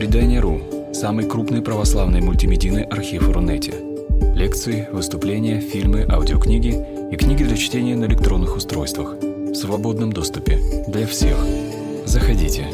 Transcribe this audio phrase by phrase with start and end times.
[0.00, 0.62] Предание.ру–
[0.94, 3.74] самый крупный православный мультимедийный архив Рунете.
[4.34, 10.58] Лекции, выступления, фильмы, аудиокниги и книги для чтения на электронных устройствах в свободном доступе
[10.88, 11.36] для всех.
[12.06, 12.66] Заходите.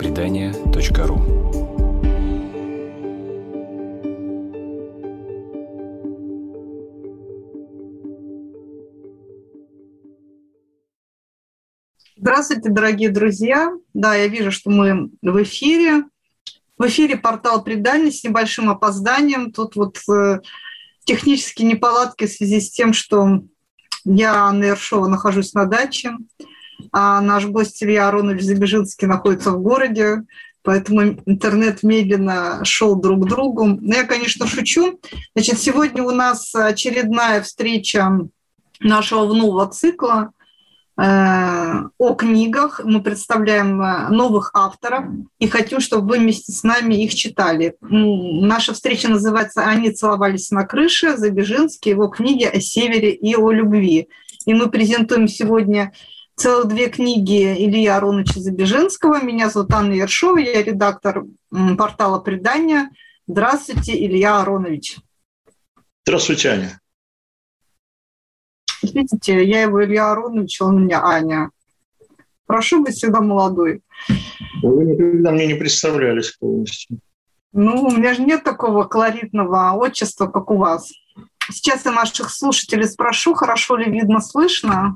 [0.00, 1.20] Предание.ру
[12.16, 13.70] Здравствуйте, дорогие друзья.
[13.94, 16.06] Да, я вижу, что мы в эфире.
[16.82, 19.52] В эфире портал «Предание» с небольшим опозданием.
[19.52, 20.40] Тут вот э,
[21.04, 23.44] технические неполадки в связи с тем, что
[24.04, 26.10] я, Анна Ершова, нахожусь на даче,
[26.90, 30.24] а наш гость Илья Аронович Забежинский находится в городе,
[30.62, 33.64] поэтому интернет медленно шел друг к другу.
[33.80, 34.98] Но я, конечно, шучу.
[35.36, 38.10] Значит, сегодня у нас очередная встреча
[38.80, 40.32] нашего нового цикла–
[40.96, 42.80] о книгах.
[42.84, 45.06] Мы представляем э, новых авторов
[45.38, 47.76] и хотим, чтобы вы вместе с нами их читали.
[47.80, 54.08] Наша встреча называется «Они целовались на крыше», Забежинский, его книги о севере и о любви.
[54.44, 55.92] И мы презентуем сегодня
[56.36, 59.22] целых две книги Ильи Ароновича Забежинского.
[59.22, 61.24] Меня зовут Анна Ершова, я редактор
[61.78, 62.90] портала «Предания».
[63.26, 64.98] Здравствуйте, Илья Аронович.
[66.04, 66.81] Здравствуйте, Аня.
[68.92, 71.50] Видите, я его Илья Аронович, он меня Аня.
[72.46, 73.82] Прошу быть всегда молодой.
[74.62, 76.98] Вы никогда мне не представлялись полностью.
[77.52, 80.90] Ну, у меня же нет такого колоритного отчества, как у вас.
[81.50, 84.94] Сейчас я наших слушателей спрошу, хорошо ли видно, слышно.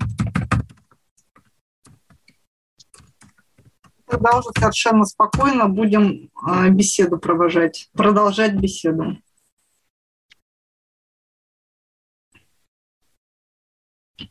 [4.07, 9.19] Тогда уже совершенно спокойно будем э, беседу провожать, продолжать беседу.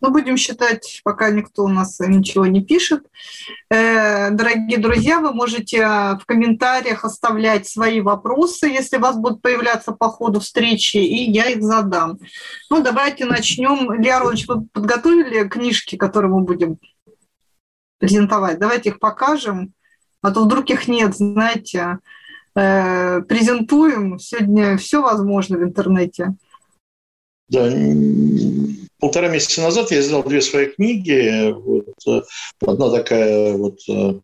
[0.02, 3.04] Ну, будем считать, пока никто у нас ничего не пишет.
[3.70, 9.92] Э, дорогие друзья, вы можете в комментариях оставлять свои вопросы, если у вас будут появляться
[9.92, 12.18] по ходу встречи, и я их задам.
[12.70, 13.96] Ну, давайте начнем.
[13.96, 16.78] Илья Рович, вы подготовили книжки, которые мы будем
[18.00, 18.58] презентовать?
[18.58, 19.74] Давайте их покажем,
[20.22, 22.00] а то вдруг их нет, знаете.
[22.56, 24.18] Э, презентуем.
[24.18, 26.34] Сегодня все возможно в интернете.
[27.48, 27.72] Да,
[29.00, 31.52] полтора месяца назад я издал две свои книги.
[31.52, 32.22] Вот, э,
[32.66, 34.20] одна такая вот э,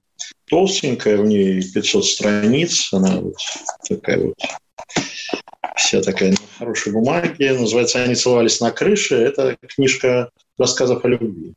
[0.50, 3.36] толстенькая, у нее 500 страниц, она вот
[3.88, 4.36] такая вот
[5.76, 7.54] вся такая на хорошей бумаге.
[7.54, 9.16] Называется «Они целовались на крыше».
[9.16, 11.54] Это книжка рассказов о любви.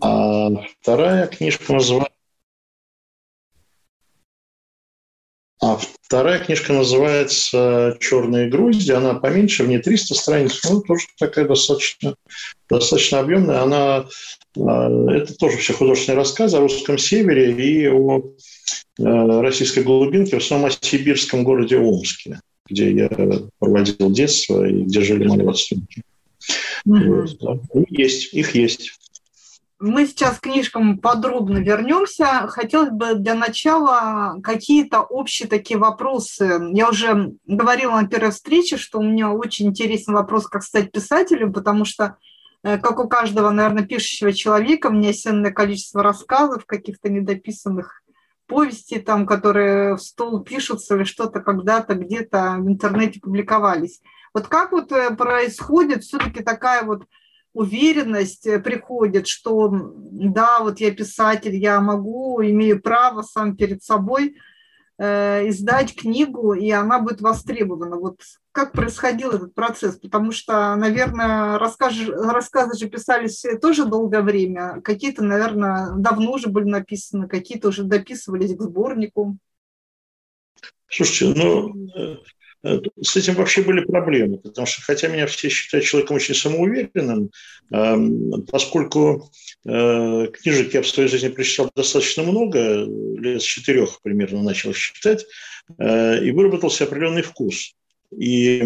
[0.00, 0.50] А
[0.80, 2.17] вторая книжка называется
[5.60, 8.92] А вторая книжка называется «Черные грузди».
[8.92, 12.14] Она поменьше, в ней 300 страниц, но тоже такая достаточно,
[12.70, 13.62] достаточно объемная.
[13.62, 14.06] Она,
[14.56, 18.22] а, это тоже все художественные рассказы о русском севере и о
[19.00, 23.10] а, российской глубинке, в основном о сибирском городе Омске, где я
[23.58, 26.02] проводил детство и где жили мои родственники.
[26.86, 27.04] Mm-hmm.
[27.08, 27.82] Вот, да.
[27.90, 28.92] Есть, их есть.
[29.80, 32.48] Мы сейчас к книжкам подробно вернемся.
[32.48, 36.60] Хотелось бы для начала какие-то общие такие вопросы.
[36.72, 41.52] Я уже говорила на первой встрече, что у меня очень интересный вопрос, как стать писателем,
[41.52, 42.16] потому что,
[42.64, 48.02] э, как у каждого, наверное, пишущего человека, у меня ценное количество рассказов, каких-то недописанных
[48.48, 54.00] повестей, там, которые в стол пишутся или что-то когда-то где-то в интернете публиковались.
[54.34, 57.04] Вот как вот э, происходит все-таки такая вот
[57.58, 64.36] уверенность э, приходит, что да, вот я писатель, я могу, имею право сам перед собой
[64.96, 67.96] э, издать книгу, и она будет востребована.
[67.96, 68.20] Вот
[68.52, 69.96] как происходил этот процесс?
[69.96, 74.80] Потому что, наверное, рассказы, рассказы же писались тоже долгое время.
[74.82, 79.36] Какие-то, наверное, давно уже были написаны, какие-то уже дописывались к сборнику.
[80.88, 82.16] Слушайте, ну, Э,
[82.62, 87.30] с этим вообще были проблемы, потому что, хотя меня все считают человеком очень самоуверенным,
[87.72, 89.30] эм, поскольку
[89.64, 92.84] э, книжек я в своей жизни прочитал достаточно много,
[93.18, 95.24] лет с четырех примерно начал читать,
[95.78, 97.74] э, и выработался определенный вкус.
[98.16, 98.62] И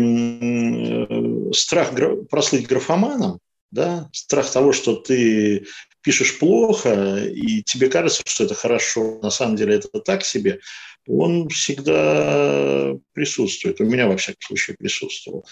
[1.52, 1.90] страх
[2.30, 3.40] прослыть графоманом,
[3.72, 5.66] да, страх того, что ты
[6.00, 10.60] пишешь плохо, и тебе кажется, что это хорошо, на самом деле это так себе–
[11.06, 13.80] он всегда присутствует.
[13.80, 15.46] У меня, во всяком случае, присутствовал.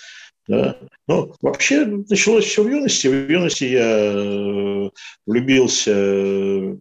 [0.49, 0.79] Да.
[1.07, 3.07] Но вообще началось все в юности.
[3.07, 4.91] В юности я э,
[5.27, 6.77] влюбился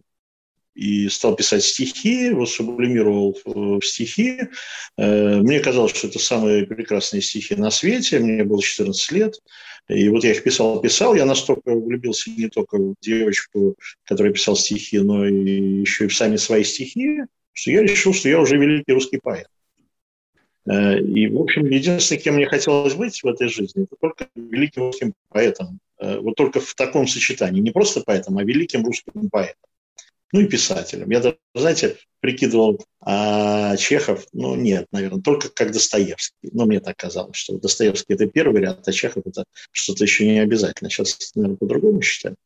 [0.74, 4.40] и стал писать стихи, его сублимировал в стихи.
[4.96, 8.18] Э, мне казалось, что это самые прекрасные стихи на свете.
[8.18, 9.34] Мне было 14 лет.
[9.88, 11.14] И вот я их писал, писал.
[11.14, 16.16] Я настолько влюбился не только в девочку, которая писала стихи, но и еще и в
[16.16, 17.20] сами свои стихи.
[17.52, 19.48] Что я решил, что я уже великий русский поэт.
[20.66, 24.82] Э, и, в общем, единственное, кем мне хотелось быть в этой жизни, это только великим
[24.82, 25.80] русским поэтом.
[25.98, 27.60] Э, вот только в таком сочетании.
[27.60, 29.70] Не просто поэтом, а великим русским поэтом.
[30.32, 31.10] Ну и писателем.
[31.10, 36.50] Я даже, знаете, прикидывал а, Чехов, ну нет, наверное, только как Достоевский.
[36.52, 39.42] Но мне так казалось, что Достоевский– это первый ряд, а Чехов– это
[39.72, 40.88] что-то еще не обязательно.
[40.88, 42.36] Сейчас, наверное, по-другому считаю.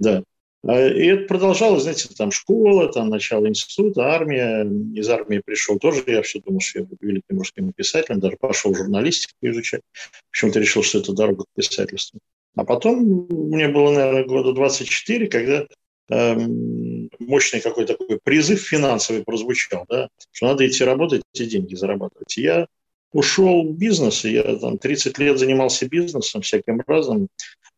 [0.00, 0.24] Да.
[0.64, 4.64] А, и это продолжалось, знаете, там школа, там начало института, армия.
[4.94, 8.74] Из армии пришел тоже, я все думал, что я буду великим русским писателем, даже пошел
[8.74, 9.82] журналистику изучать.
[10.30, 12.20] Почему-то решил, что это дорога к писательству.
[12.54, 15.66] А потом мне было, наверное, года 24, когда
[16.10, 22.36] эм, мощный какой-то такой призыв финансовый прозвучал, да, что надо идти работать, эти деньги зарабатывать.
[22.36, 22.66] И я
[23.12, 27.28] ушел в бизнес, и я там 30 лет занимался бизнесом всяким разным,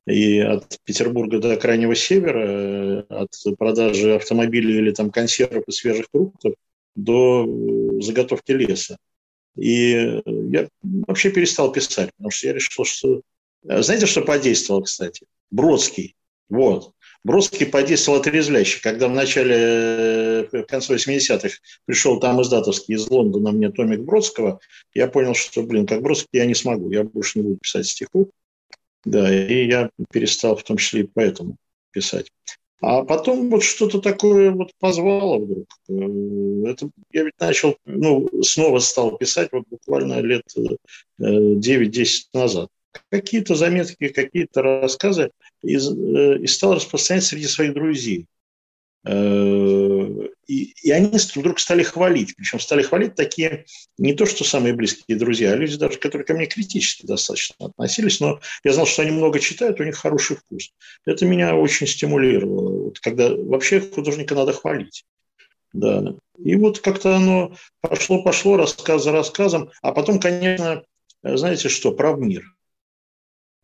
[0.06, 6.06] и от Петербурга до Крайнего Севера, э, от продажи автомобилей или там консервов и свежих
[6.12, 6.54] фруктов
[6.94, 8.98] до э, заготовки леса.
[9.56, 13.22] И я вообще перестал писать, потому что я решил, что...
[13.66, 15.26] Э, знаете, что подействовало, кстати?
[15.50, 16.16] Бродский.
[16.50, 16.92] Вот.
[17.22, 18.82] Бродский подействовал отрезвляюще.
[18.82, 21.56] Когда в начале, в конце 80-х
[21.86, 24.60] пришел там издатовский из Лондона мне томик Бродского,
[24.92, 28.28] я понял, что, блин, как Бродский я не смогу, я больше не буду писать стихов.
[29.04, 31.56] Да, и я перестал в том числе и поэтому
[31.90, 32.30] писать.
[32.80, 35.66] А потом вот что-то такое вот позвало вдруг.
[35.88, 40.42] Э, это я ведь начал, ну, снова стал писать вот буквально лет
[41.18, 42.04] 9-10
[42.34, 42.68] э, назад.
[43.10, 45.30] Какие-то заметки, какие-то рассказы
[45.62, 48.26] и, э, и стал распространять среди своих друзей.
[49.06, 50.08] Э,
[50.46, 52.34] и, и они вдруг стали хвалить.
[52.36, 53.66] Причем стали хвалить такие,
[53.98, 58.20] не то что самые близкие друзья, а люди даже, которые ко мне критически достаточно относились,
[58.20, 60.72] но я знал, что они много читают, у них хороший вкус.
[61.04, 62.84] Это меня очень стимулировало.
[62.84, 65.04] Вот когда вообще художника надо хвалить.
[65.72, 66.14] Да.
[66.42, 69.70] И вот как-то оно пошло-пошло, рассказ за рассказом.
[69.82, 70.84] А потом, конечно,
[71.22, 72.53] знаете что, прав мир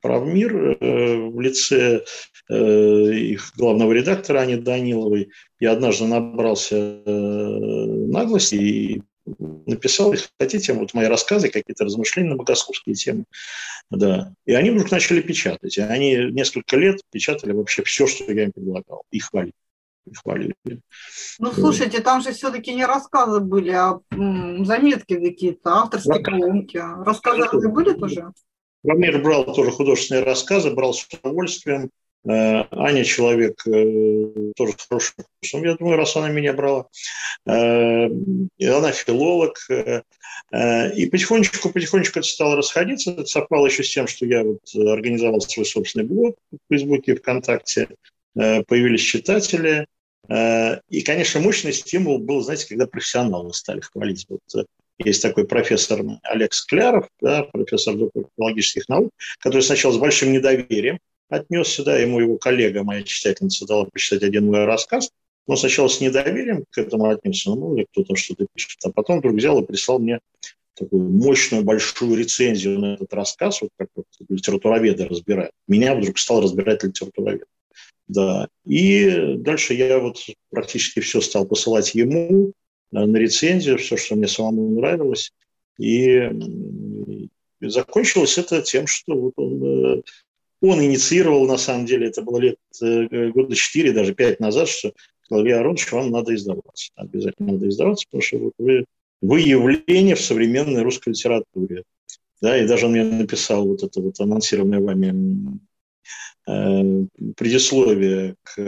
[0.01, 2.05] правмир э, в лице
[2.49, 5.31] э, их главного редактора Ани Даниловой.
[5.59, 9.03] Я однажды набрался э, наглости и
[9.67, 13.25] написал, если хотите, вот мои рассказы, какие-то размышления на богословские темы.
[13.91, 14.33] Да.
[14.47, 15.77] И они вдруг начали печатать.
[15.79, 19.03] И они несколько лет печатали вообще все, что я им предлагал.
[19.11, 19.53] И хвалили.
[20.07, 20.55] И хвалили.
[21.39, 26.79] Ну, слушайте, там же все-таки не рассказы были, а заметки какие-то, авторские колонки.
[27.05, 28.33] Рассказы были тоже?
[28.85, 31.91] Рамир брал тоже художественные рассказы, брал с удовольствием.
[32.25, 35.25] Э, Аня человек э, тоже с хорошим
[35.65, 36.87] я думаю, раз она меня брала.
[37.47, 39.59] Э, она филолог.
[40.53, 43.13] И потихонечку, потихонечку это стало расходиться.
[43.13, 47.89] Это совпало еще с тем, что я вот организовал свой собственный блог в Фейсбуке, ВКонтакте.
[48.35, 49.87] Появились читатели.
[50.29, 54.27] И, конечно, мощный стимул был, знаете, когда профессионалы стали хвалить.
[54.29, 54.41] Вот
[55.05, 60.99] есть такой профессор Олег Скляров, да, профессор доктор филологических наук, который сначала с большим недоверием
[61.29, 65.11] отнесся, да, ему его коллега, моя читательница, дала почитать один мой рассказ,
[65.47, 69.37] но сначала с недоверием к этому отнесся, ну, или кто-то что-то пишет, а потом вдруг
[69.37, 70.21] взял и прислал мне
[70.75, 75.53] такую мощную, большую рецензию на этот рассказ, вот как вот литературоведы разбирают.
[75.69, 77.47] Меня вдруг стал разбирать литературовед.
[78.09, 78.49] Да.
[78.67, 80.19] И дальше я вот
[80.51, 82.53] практически все стал посылать ему,
[82.93, 85.33] на рецензию, все, что мне самому нравилось.
[85.79, 86.31] И
[87.61, 90.03] закончилось это тем, что вот он, э,
[90.61, 94.93] он инициировал, на самом деле, это было лет э, года 4, даже 5 назад, что
[95.29, 96.91] Клавдий Аронович, вам надо издаваться.
[96.97, 98.85] Обязательно надо издаваться, потому что вот вы,
[99.21, 101.85] вы явление в современной русской литературе.
[102.41, 105.61] Да, и даже он мне написал вот это вот анонсированное вами
[106.49, 107.07] э,
[107.37, 108.59] предисловие к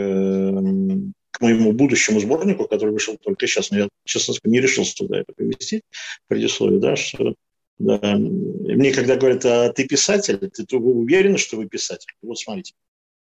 [1.33, 5.21] к моему будущему сборнику, который вышел только сейчас, но я, честно сказать, не решился туда
[5.21, 5.83] это привести,
[6.29, 7.35] предисловие, да, что
[7.79, 8.15] да.
[8.17, 12.13] Мне когда говорят, а ты писатель, ты, ты уверен, что вы писатель?
[12.23, 12.75] Вот смотрите,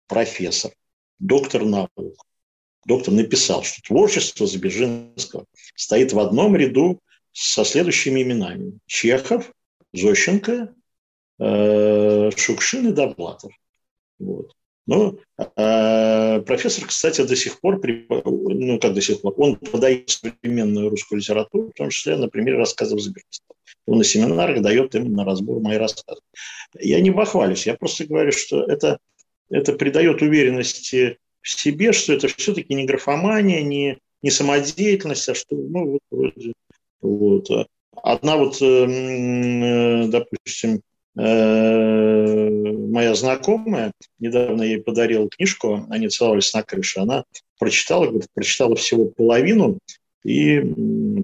[0.09, 0.73] профессор,
[1.19, 2.27] доктор наук,
[2.85, 5.45] доктор написал, что творчество Забежинского
[5.77, 7.01] стоит в одном ряду
[7.33, 8.79] со следующими именами.
[8.87, 9.53] Чехов,
[9.93, 10.75] Зощенко,
[11.39, 13.53] э, Шукшин и Довлатов.
[14.19, 14.57] Вот.
[14.89, 20.89] Но э, профессор, кстати, до сих пор, ну как до сих пор, он подает современную
[20.89, 23.55] русскую литературу, в том числе на примере рассказов Заберстова.
[23.87, 26.23] Он на семинарах дает им на разбор мои рассказы.
[26.79, 28.99] Я не бахвалюсь, я просто говорю, что это,
[29.51, 35.55] это придает уверенности в себе, что это все-таки не графомания, не, не самодеятельность, а что,
[35.55, 36.55] ну, вот вроде,
[37.03, 37.51] вот.
[38.03, 40.81] Одна вот, эм, э, допустим,
[41.19, 47.25] моя знакомая, недавно ей подарил книжку, они целовались на крыше, она
[47.59, 49.79] прочитала, говорит, прочитала всего половину,
[50.25, 50.61] и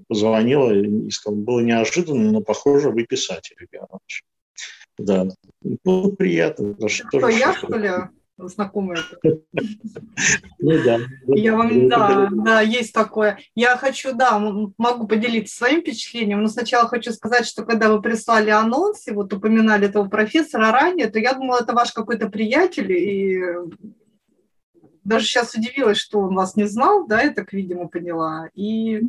[0.07, 3.87] позвонила и сказала, было неожиданно, но похоже, вы писатель, Илья
[4.97, 5.27] Да,
[5.83, 6.75] ну, приятно.
[6.89, 7.89] Что, я, что ли?
[8.37, 8.99] Знакомые.
[9.23, 10.99] Ну да.
[11.27, 13.39] Я вам, да, да, есть такое.
[13.55, 14.39] Я хочу, да,
[14.77, 19.31] могу поделиться своим впечатлением, но сначала хочу сказать, что когда вы прислали анонс и вот
[19.33, 23.41] упоминали этого профессора ранее, то я думала, это ваш какой-то приятель, и
[25.03, 28.49] даже сейчас удивилась, что он вас не знал, да, я так, видимо, поняла.
[28.55, 29.01] И...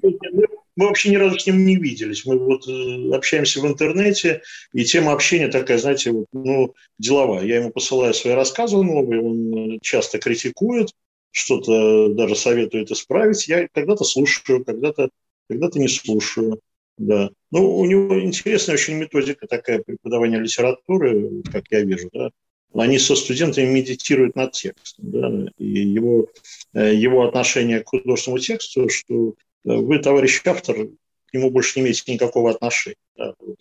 [0.76, 2.24] Мы вообще ни разу с ним не виделись.
[2.26, 4.42] Мы вот э, общаемся в интернете,
[4.72, 7.44] и тема общения такая, знаете, вот, ну, деловая.
[7.44, 10.90] Я ему посылаю свои рассказы новые, он часто критикует,
[11.30, 13.48] что-то даже советует исправить.
[13.48, 15.10] Я когда-то слушаю, когда-то
[15.48, 16.60] когда не слушаю.
[16.98, 17.30] Да.
[17.50, 22.30] Ну, у него интересная очень методика такая преподавания литературы, как я вижу, да
[22.74, 25.10] они со студентами медитируют над текстом.
[25.10, 25.32] Да?
[25.58, 26.28] И его,
[26.74, 29.32] э, его отношение к художественному тексту, что э,
[29.66, 30.88] вы, товарищ автор,
[31.26, 32.96] к нему больше не имеете никакого отношения.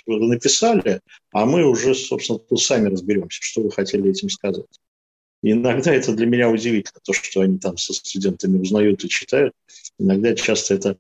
[0.05, 4.65] Вы написали, а мы уже, собственно, тут сами разберемся, что вы хотели этим сказать.
[5.41, 9.53] Иногда это для меня удивительно, то, что они там со студентами узнают и читают.
[10.00, 10.97] Иногда часто это,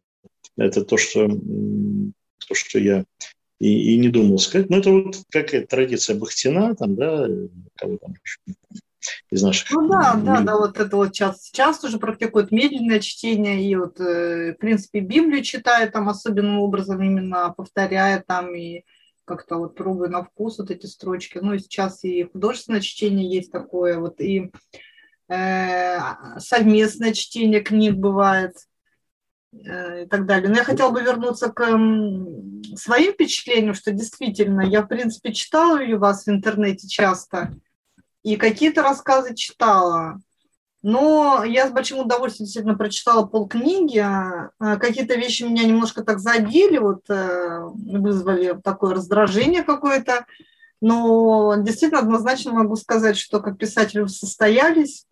[0.57, 3.05] это то, что, то, что я
[3.59, 4.69] и, и не думал сказать.
[4.69, 7.27] Но это вот какая-то традиция Бахтина, там, да,
[7.75, 8.57] кого там еще
[9.29, 9.71] из наших...
[9.71, 13.99] Ну да, да, да, вот это вот сейчас, сейчас уже практикуют медленное чтение, и вот,
[13.99, 18.83] э, в принципе, Библию читает там особенным образом, именно повторяя там и
[19.25, 21.39] как-то вот пробуя на вкус вот эти строчки.
[21.41, 24.51] Ну и сейчас и художественное чтение есть такое, вот и
[25.29, 25.97] э,
[26.37, 28.53] совместное чтение книг бывает.
[29.63, 30.49] Э, и так далее.
[30.49, 31.63] Но я хотела бы вернуться к
[32.75, 37.53] своим впечатлениям, что действительно, я, в принципе, читала ее вас в интернете часто,
[38.25, 40.19] и какие-то рассказы читала.
[40.81, 43.99] Но я с большим удовольствием действительно прочитала полкниги.
[43.99, 50.25] А, а какие-то вещи меня немножко так задели, вот э, вызвали такое раздражение какое-то.
[50.81, 55.05] Но действительно однозначно могу сказать, что как писатель состоялись.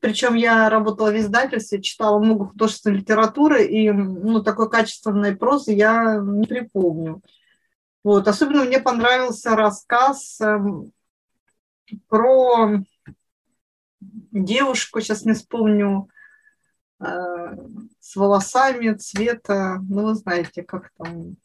[0.00, 6.20] Причем я работала в издательстве, читала много художественной литературы, и ну, такой качественной прозы я
[6.22, 7.22] не припомню.
[8.04, 8.28] Вот.
[8.28, 10.92] Особенно мне понравился рассказ эм,
[12.08, 12.82] про
[14.32, 16.08] девушку, сейчас не вспомню,
[17.00, 17.04] э,
[18.00, 21.36] с волосами цвета, ну, вы знаете, как там...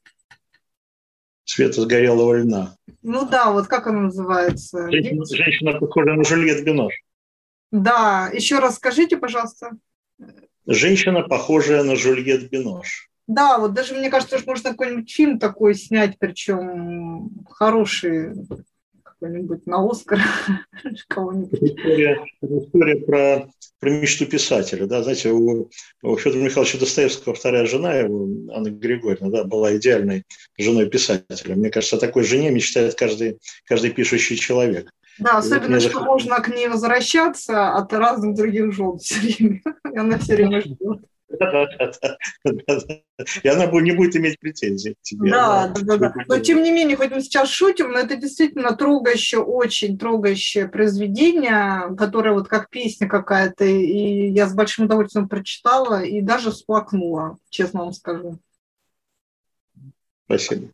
[1.45, 2.75] Цвета сгорелого льна.
[3.01, 4.89] Ну да, вот как она называется?
[4.89, 6.93] Женщина, женщина похожа на Жюльет Бинош.
[7.71, 9.71] Да, еще раз скажите, пожалуйста.
[10.65, 13.09] Женщина, похожая на Жюльет Бинош.
[13.27, 18.33] Да, вот даже мне кажется, что можно какой-нибудь фильм такой снять, причем хороший,
[19.23, 20.19] какой-нибудь на Оскар
[21.07, 21.61] кого-нибудь.
[21.61, 23.47] История, история про,
[23.79, 24.85] про мечту писателя.
[24.85, 25.01] Да?
[25.01, 25.69] Знаете, у,
[26.01, 30.25] у Федора Михайловича Достоевского вторая жена его, Анна Григорьевна, да, была идеальной
[30.57, 31.55] женой писателя.
[31.55, 34.91] Мне кажется, о такой жене мечтает каждый, каждый пишущий человек.
[35.19, 36.07] Да, особенно, что захот...
[36.07, 39.61] можно к ней возвращаться от разных других жен все время.
[39.93, 40.99] И она все время ждет.
[43.43, 45.31] И она не будет иметь претензий к тебе.
[45.31, 46.13] Да, да, да, да.
[46.27, 51.95] Но тем не менее, хоть мы сейчас шутим, но это действительно трогающее, очень трогающее произведение,
[51.95, 57.85] которое вот как песня какая-то, и я с большим удовольствием прочитала и даже всплакнула, честно
[57.85, 58.39] вам скажу.
[60.25, 60.69] Спасибо.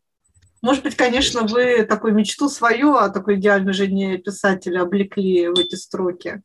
[0.62, 5.76] Может быть, конечно, вы такую мечту свою о такой идеальной жене писателя облекли в эти
[5.76, 6.42] строки.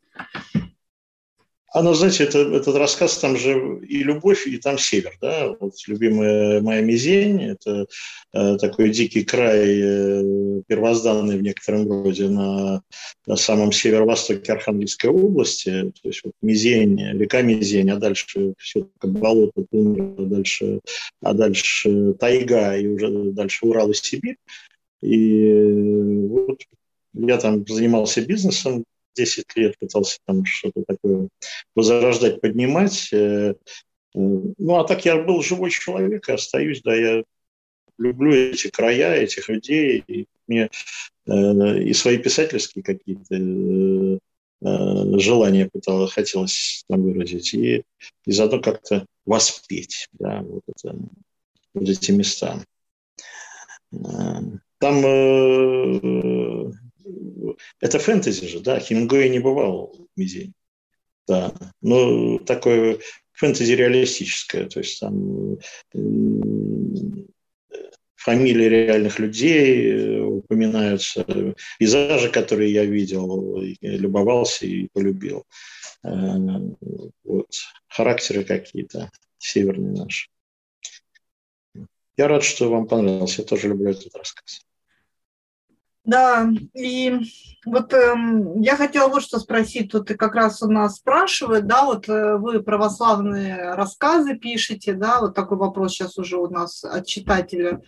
[1.75, 6.61] Оно, знаете, это, этот рассказ, там же и любовь, и там север, да, вот любимая
[6.61, 7.87] моя Мизень, это
[8.33, 12.81] э, такой дикий край, э, первозданный в некотором роде на,
[13.27, 19.65] на самом северо-востоке Архангельской области, то есть вот Мизень, река Мизень, а дальше все болото,
[19.69, 20.81] тундра, а дальше,
[21.23, 24.37] а дальше тайга, и уже дальше Урал и Сибирь.
[25.03, 25.53] И
[26.29, 26.61] вот
[27.15, 31.29] я там занимался бизнесом, 10 лет пытался там что-то такое
[31.75, 33.13] возрождать, поднимать.
[33.13, 33.55] Э, э,
[34.15, 37.25] ну, а так я был живой человек и остаюсь, да, я
[37.99, 40.71] люблю эти края, этих людей, и мне
[41.27, 44.21] э, и свои писательские какие-то
[45.21, 47.83] желания пыталось, хотелось там выразить, и,
[48.25, 50.97] и заодно как-то воспеть, да, вот, это,
[51.75, 52.63] вот эти места.
[54.79, 55.05] Там
[57.81, 60.53] это фэнтези же, да, Хемингуэй не бывал в Мизине.
[61.27, 62.99] Да, но такое
[63.33, 65.57] фэнтези реалистическое, то есть там
[68.25, 71.27] фамилии реальных людей э, упоминаются,
[71.79, 75.45] пейзажи, которые я видел, любовался и полюбил.
[76.03, 76.09] Э,
[77.23, 77.51] вот.
[77.87, 80.29] Характеры какие-то северные наши.
[82.17, 83.43] я рад, что вам понравился.
[83.43, 84.65] Я тоже люблю этот рассказ.
[86.05, 87.19] Да, и
[87.65, 88.15] вот э,
[88.57, 92.63] я хотела вот что спросить, тут как раз у нас спрашивают, да, вот э, вы
[92.63, 97.81] православные рассказы пишете, да, вот такой вопрос сейчас уже у нас от читателя.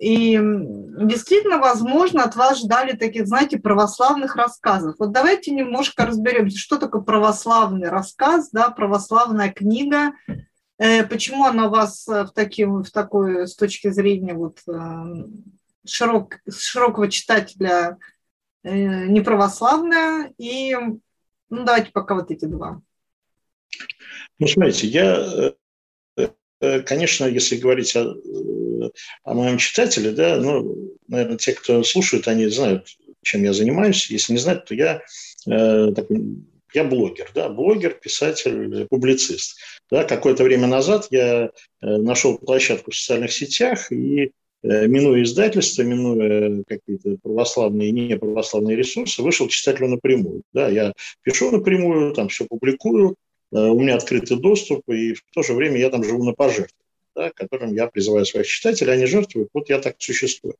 [0.00, 4.96] И действительно, возможно, от вас ждали таких, знаете, православных рассказов.
[4.98, 10.14] Вот давайте немножко разберемся, что такое православный рассказ, да, православная книга,
[10.78, 15.44] э, почему она вас в, таким, в такой, с точки зрения вот эм,
[15.86, 17.98] широк, широкого читателя
[18.62, 20.32] э, неправославная.
[20.38, 22.80] И ну, давайте пока вот эти два.
[24.38, 25.54] Ну, смотрите, я,
[26.16, 26.28] э,
[26.60, 28.14] э, конечно, если говорить о,
[29.24, 32.88] о моем читателе, да, ну, наверное, те, кто слушают, они знают,
[33.22, 34.10] чем я занимаюсь.
[34.10, 35.02] Если не знают, то я
[35.46, 39.58] э, такой я блогер, да, блогер, писатель, публицист.
[39.90, 41.50] Да, какое-то время назад я
[41.82, 49.22] нашел площадку в социальных сетях и Э, минуя издательство, минуя какие-то православные и неправославные ресурсы,
[49.22, 50.42] вышел читателю напрямую.
[50.52, 50.92] Да, я
[51.22, 53.16] пишу напрямую, там все публикую,
[53.52, 56.82] э, у меня открытый доступ, и в то же время я там живу на пожертвовании
[57.14, 60.54] да, которым я призываю своих читателей, они жертвуют, вот я так существую.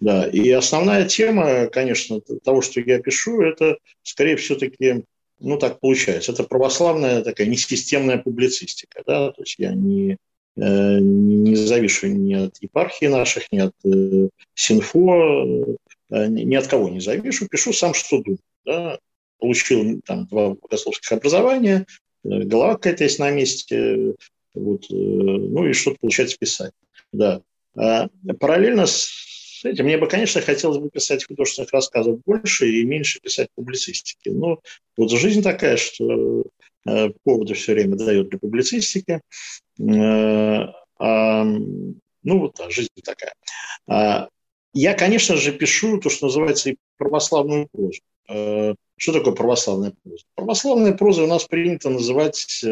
[0.00, 0.28] Да.
[0.28, 5.02] И основная тема, конечно, того, что я пишу, это скорее все-таки,
[5.40, 9.02] ну так получается, это православная такая несистемная публицистика.
[9.06, 9.32] Да?
[9.32, 10.27] То есть я не Э,
[10.58, 15.76] не завишу ни от епархии наших, ни от э, Синфо,
[16.10, 18.40] э, ни от кого не завишу, пишу сам, что думаю.
[18.64, 18.98] Да.
[19.38, 21.86] Получил там два богословских образования,
[22.24, 24.14] голова какая-то есть на месте,
[24.52, 26.72] вот, ну и что-то получается писать.
[27.12, 27.40] Да.
[27.76, 28.08] А
[28.40, 33.48] параллельно с этим мне бы, конечно, хотелось бы писать художественных рассказов больше и меньше писать
[33.54, 34.30] публицистики.
[34.30, 34.60] Но
[34.96, 36.46] вот жизнь такая, что
[36.88, 39.20] Э, поводы все время дает для публицистики.
[39.78, 40.66] Э,
[40.98, 43.34] а, ну, вот да, жизнь такая.
[43.86, 44.28] А,
[44.72, 48.00] я, конечно же, пишу то, что называется и православную прозу.
[48.28, 50.24] Э, что такое православная проза?
[50.34, 52.64] Православная проза у нас принято называть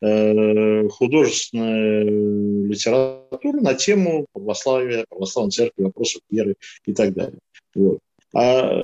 [0.00, 7.38] художественную литературу на тему православия, православной церкви, вопросов веры и так далее.
[7.74, 8.00] Вот.
[8.34, 8.82] А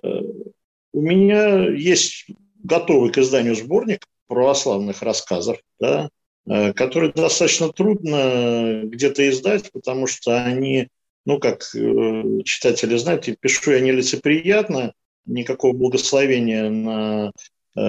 [0.93, 2.27] у меня есть
[2.65, 6.09] готовый к изданию сборник православных рассказов, да, э,
[6.47, 10.89] которые достаточно трудно где-то издать, потому что они,
[11.25, 14.95] ну, как э, читатели знают, пишу я нелицеприятно,
[15.27, 17.33] никакого благословения на
[17.77, 17.81] э,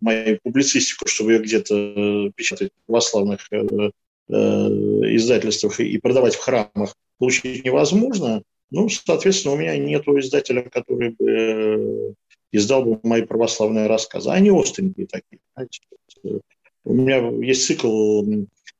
[0.00, 6.94] мою публицистику, чтобы ее где-то печатать в православных э, э, издательствах и продавать в храмах,
[7.18, 8.42] получить невозможно.
[8.70, 12.14] Ну, соответственно, у меня нет издателя, который бы
[12.52, 14.30] издал бы мои православные рассказы.
[14.30, 15.40] Они остренькие такие.
[15.54, 15.80] Знаете.
[16.84, 18.22] У меня есть цикл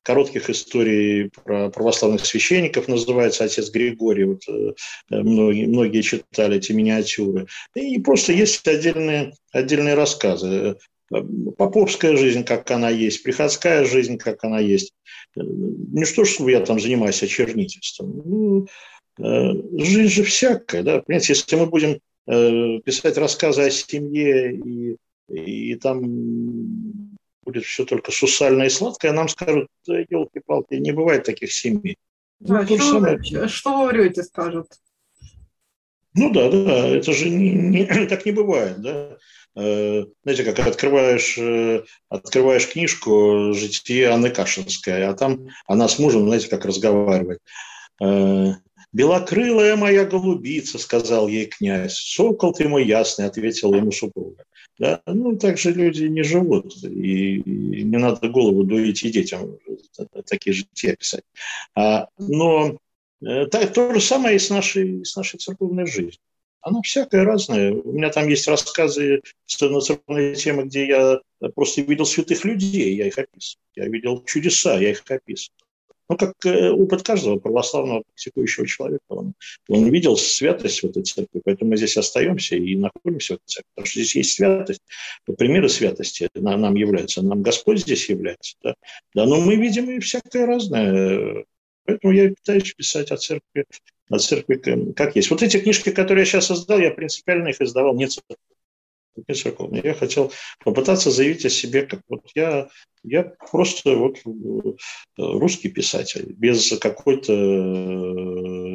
[0.02, 4.24] коротких историй про православных священников, называется «Отец Григорий».
[4.24, 4.72] Вот, э,
[5.10, 7.46] многие, многие читали эти миниатюры.
[7.74, 10.76] И просто есть отдельные, отдельные рассказы.
[11.10, 14.92] Поповская жизнь, как она есть, приходская жизнь, как она есть.
[15.36, 18.22] Не что, чтобы я там занимаюсь очернительством.
[18.24, 18.66] Ну,
[19.18, 21.02] э, жизнь же всякая, да.
[21.02, 21.98] Понимаете, если мы будем
[22.30, 24.96] Э, писать рассказы о семье, и,
[25.30, 26.02] и там
[27.48, 31.96] будет все только сусальное и сладкое, нам скажут, елки-палки, не бывает таких семей.
[32.40, 34.66] Да, ну, что, вы, что вы врете, скажут?
[36.12, 39.16] Ну да, да, это же не, не, так не бывает, да.
[39.56, 46.26] Э, знаете, как открываешь, э, открываешь книжку «Житие Анны Кашинской», а там она с мужем,
[46.26, 47.40] знаете, как разговаривает.
[48.92, 51.96] «Белокрылая моя голубица»,— сказал ей князь.
[51.96, 54.44] «Сокол ты мой ясный»,— ответила ему супруга.
[54.78, 55.02] Да?
[55.06, 59.58] Ну, так же люди не живут, и, не надо голову дуить и детям
[60.26, 61.24] такие же те писать.
[61.74, 62.78] А, но
[63.20, 66.20] э, так, то же самое и с нашей, с нашей церковной жизнью.
[66.60, 67.72] Она всякая разная.
[67.72, 69.22] У меня там есть рассказы
[69.60, 71.20] на церковные темы, где я
[71.54, 73.62] просто видел святых людей, я их описывал.
[73.74, 75.54] Я видел чудеса, я их описывал.
[76.08, 79.04] Ну, как э, опыт каждого православного практикующего человека.
[79.08, 79.34] Он,
[79.68, 83.68] он видел святость в этой церкви, поэтому мы здесь остаемся и находимся в этой церкви,
[83.74, 84.80] потому что здесь есть святость.
[85.36, 88.56] Примеры святости нам являются, нам Господь здесь является.
[88.62, 88.74] Да?
[89.14, 91.44] да, но мы видим и всякое разное.
[91.84, 93.66] Поэтому я пытаюсь писать о церкви,
[94.08, 95.30] о церкви как есть.
[95.30, 98.36] Вот эти книжки, которые я сейчас создал, я принципиально их издавал не церковь
[99.34, 99.80] церковный.
[99.82, 100.32] Я хотел
[100.64, 102.68] попытаться заявить о себе, как вот я,
[103.02, 104.30] я просто вот э,
[105.16, 107.32] русский писатель, без какой-то,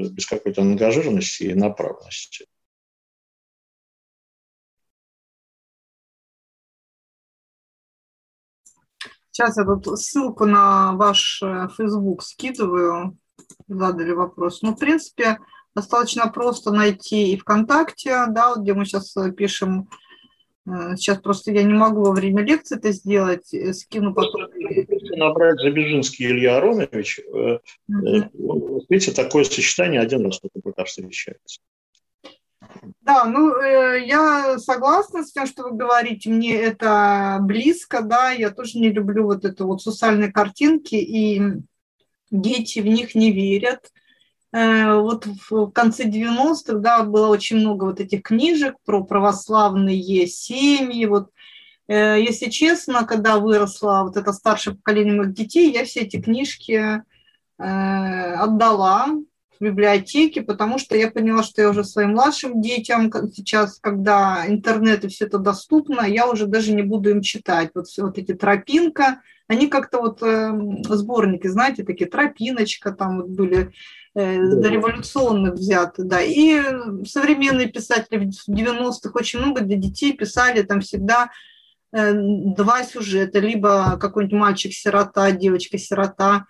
[0.10, 2.45] без какой-то ангажированности и направленности.
[9.34, 13.17] Сейчас я тут ссылку на ваш э, Facebook скидываю.
[13.67, 14.62] Задали вопрос.
[14.62, 15.39] Ну, в принципе,
[15.75, 19.89] достаточно просто найти и ВКонтакте, да, где мы сейчас э, пишем.
[20.65, 24.49] Э, сейчас просто я не могу во время лекции это сделать, скину потом.
[25.15, 27.19] Набрать Забежинский Илья Аронович.
[27.32, 28.86] Mm-hmm.
[28.89, 31.62] Видите, такое сочетание один раз только пока встречается.
[33.02, 38.49] Да, ну, э, я согласна с тем, что вы говорите, мне это близко, да, я
[38.49, 41.41] тоже не люблю вот это вот социальные картинки, и
[42.32, 43.91] дети в них не верят.
[44.53, 51.05] Э, вот в конце 90-х, да, было очень много вот этих книжек про православные семьи,
[51.05, 51.31] вот
[51.87, 57.01] э, если честно, когда выросла вот это старшее поколение моих детей, я все эти книжки
[57.57, 59.07] э, отдала,
[59.59, 65.05] в библиотеке, потому что я поняла, что я уже своим младшим детям сейчас, когда интернет
[65.05, 67.69] и все это доступно, я уже даже не буду им читать.
[67.73, 70.51] Вот все вот эти тропинка, они как-то вот э,
[70.89, 73.71] сборники, знаете, такие тропиночка, там вот были
[74.15, 76.21] революционных взяты, да.
[76.21, 76.62] И
[77.06, 81.32] современные писатели в 90-х очень много для детей писали, там всегда
[81.91, 86.45] э, два сюжета, либо какой-нибудь мальчик-сирота, девочка-сирота,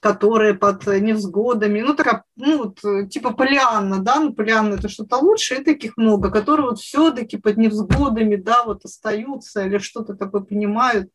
[0.00, 5.56] которые под невзгодами, ну, такая, ну, вот, типа Полианна, да, ну, Полианна это что-то лучше,
[5.56, 11.10] и таких много, которые вот все-таки под невзгодами, да, вот остаются или что-то такое понимают.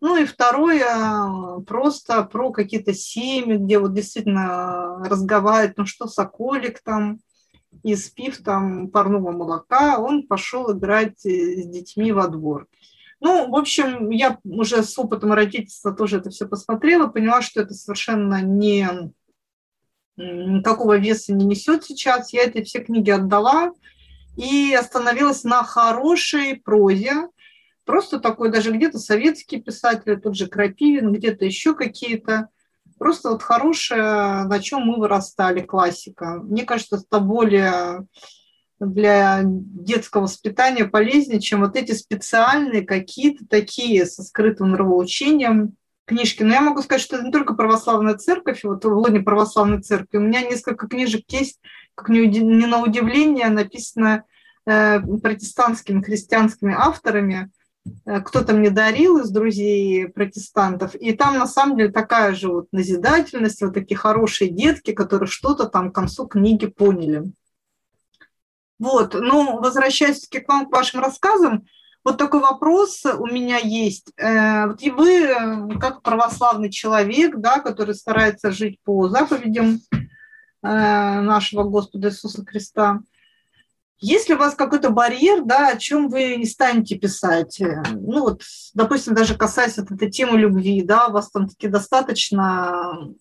[0.00, 7.18] Ну и второе, просто про какие-то семьи, где вот действительно разговаривают, ну что, Соколик там,
[7.82, 12.66] из пив там парного молока, он пошел играть с детьми во двор.
[13.20, 17.72] Ну, в общем, я уже с опытом родительства тоже это все посмотрела, поняла, что это
[17.72, 18.86] совершенно не
[20.16, 22.32] никакого веса не несет сейчас.
[22.32, 23.72] Я эти все книги отдала
[24.36, 27.28] и остановилась на хорошей прозе.
[27.86, 32.48] Просто такой даже где-то советские писатели, тот же Крапивин, где-то еще какие-то.
[32.98, 36.40] Просто вот хорошая, на чем мы вырастали, классика.
[36.42, 38.06] Мне кажется, это более
[38.80, 46.42] для детского воспитания полезнее, чем вот эти специальные какие-то такие со скрытым нравоучением книжки.
[46.42, 50.18] Но я могу сказать, что это не только православная церковь, вот в лоне православной церкви.
[50.18, 51.60] У меня несколько книжек есть,
[51.94, 54.24] как не на удивление, написано
[54.66, 57.50] э, протестантскими, христианскими авторами.
[58.04, 62.68] Э, кто-то мне дарил из друзей протестантов, и там на самом деле такая же вот
[62.72, 67.24] назидательность, вот такие хорошие детки, которые что-то там к концу книги поняли.
[68.78, 71.66] Вот, ну, возвращаясь к вам, к вашим рассказам,
[72.04, 74.12] вот такой вопрос у меня есть.
[74.16, 80.00] Э, вот и вы, как православный человек, да, который старается жить по заповедям э,
[80.62, 83.00] нашего Господа Иисуса Христа,
[83.98, 87.60] есть ли у вас какой-то барьер, да, о чем вы не станете писать?
[87.92, 88.42] Ну вот,
[88.74, 93.14] допустим, даже касаясь вот этой темы любви, да, у вас там такие достаточно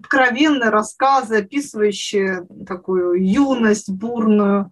[0.00, 4.70] откровенные рассказы, описывающие такую юность бурную,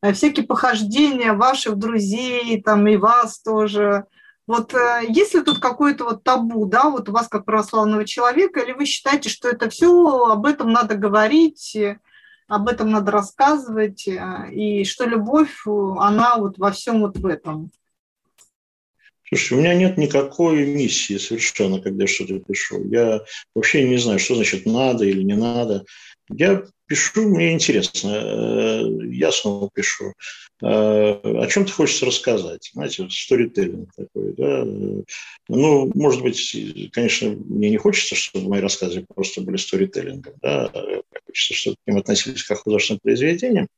[0.00, 4.04] э, всякие похождения ваших друзей, там и вас тоже.
[4.46, 8.60] Вот э, есть ли тут какое-то вот табу, да, вот у вас как православного человека,
[8.60, 9.90] или вы считаете, что это все,
[10.26, 11.76] об этом надо говорить,
[12.48, 17.70] об этом надо рассказывать, э, и что любовь, она вот во всем вот в этом?
[19.28, 22.82] Слушай, у меня нет никакой миссии совершенно, когда я что-то пишу.
[22.88, 23.20] Я
[23.54, 25.84] вообще не знаю, что значит надо или не надо.
[26.30, 30.14] Я пишу, мне интересно, э, я снова пишу.
[30.62, 32.70] Э, о чем ты хочешь рассказать?
[32.72, 34.64] Знаете, сторителлинг такой, да.
[35.48, 36.56] Ну, может быть,
[36.92, 40.70] конечно, мне не хочется, чтобы мои рассказы просто были сторителлингом, да.
[41.26, 43.68] Хочется, чтобы к ним относились как к художественным произведениям.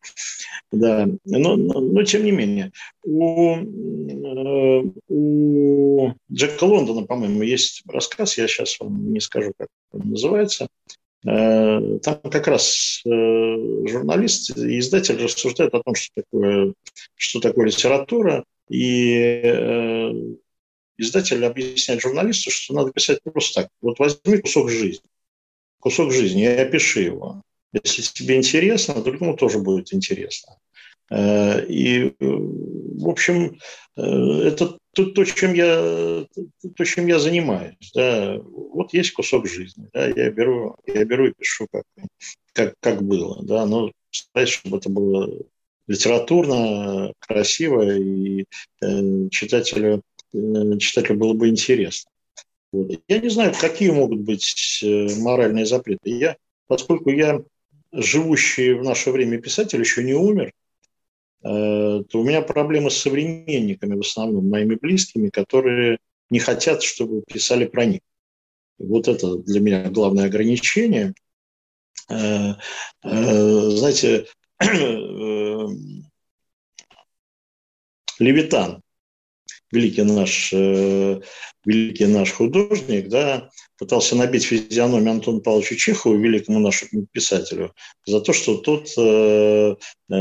[0.72, 2.72] Да, но, но, но тем не менее.
[3.02, 10.10] У, э, у Джека Лондона, по-моему, есть рассказ, я сейчас вам не скажу, как он
[10.10, 16.74] называется, Э, там как раз э, журналист и издатель рассуждают о том, что такое,
[17.14, 20.12] что такое литература, и э,
[20.96, 23.70] издатель объясняет журналисту, что надо писать просто так.
[23.82, 25.04] Вот возьми кусок жизни,
[25.78, 27.42] кусок жизни и опиши его.
[27.72, 30.56] Если тебе интересно, другому тоже будет интересно.
[31.12, 33.58] И, в общем,
[33.96, 36.26] это то, то, чем я,
[36.76, 37.92] то, чем я занимаюсь.
[37.94, 38.38] Да.
[38.42, 39.88] Вот есть кусок жизни.
[39.92, 41.84] Да, я, беру, я беру и пишу, как,
[42.52, 43.42] как, как было.
[43.42, 45.28] Да, но стараюсь, чтобы это было
[45.86, 48.44] литературно, красиво, и
[48.80, 52.10] э, читателю, э, читателю было бы интересно.
[52.72, 52.92] Вот.
[53.08, 56.10] Я не знаю, какие могут быть э, моральные запреты.
[56.10, 56.36] Я,
[56.68, 57.42] поскольку я
[57.92, 60.52] живущий в наше время писатель еще не умер,
[61.42, 65.98] то у меня проблемы с современниками, в основном моими близкими, которые
[66.28, 68.00] не хотят, чтобы писали про них.
[68.78, 71.14] Вот это для меня главное ограничение.
[72.08, 72.54] Э,
[73.02, 74.26] знаете,
[78.18, 78.82] Левитан,
[79.72, 87.72] великий наш, великий наш художник, да, пытался набить физиономию Антону Павловичу Чехову, великому нашему писателю,
[88.04, 90.14] за то, что тот э, э,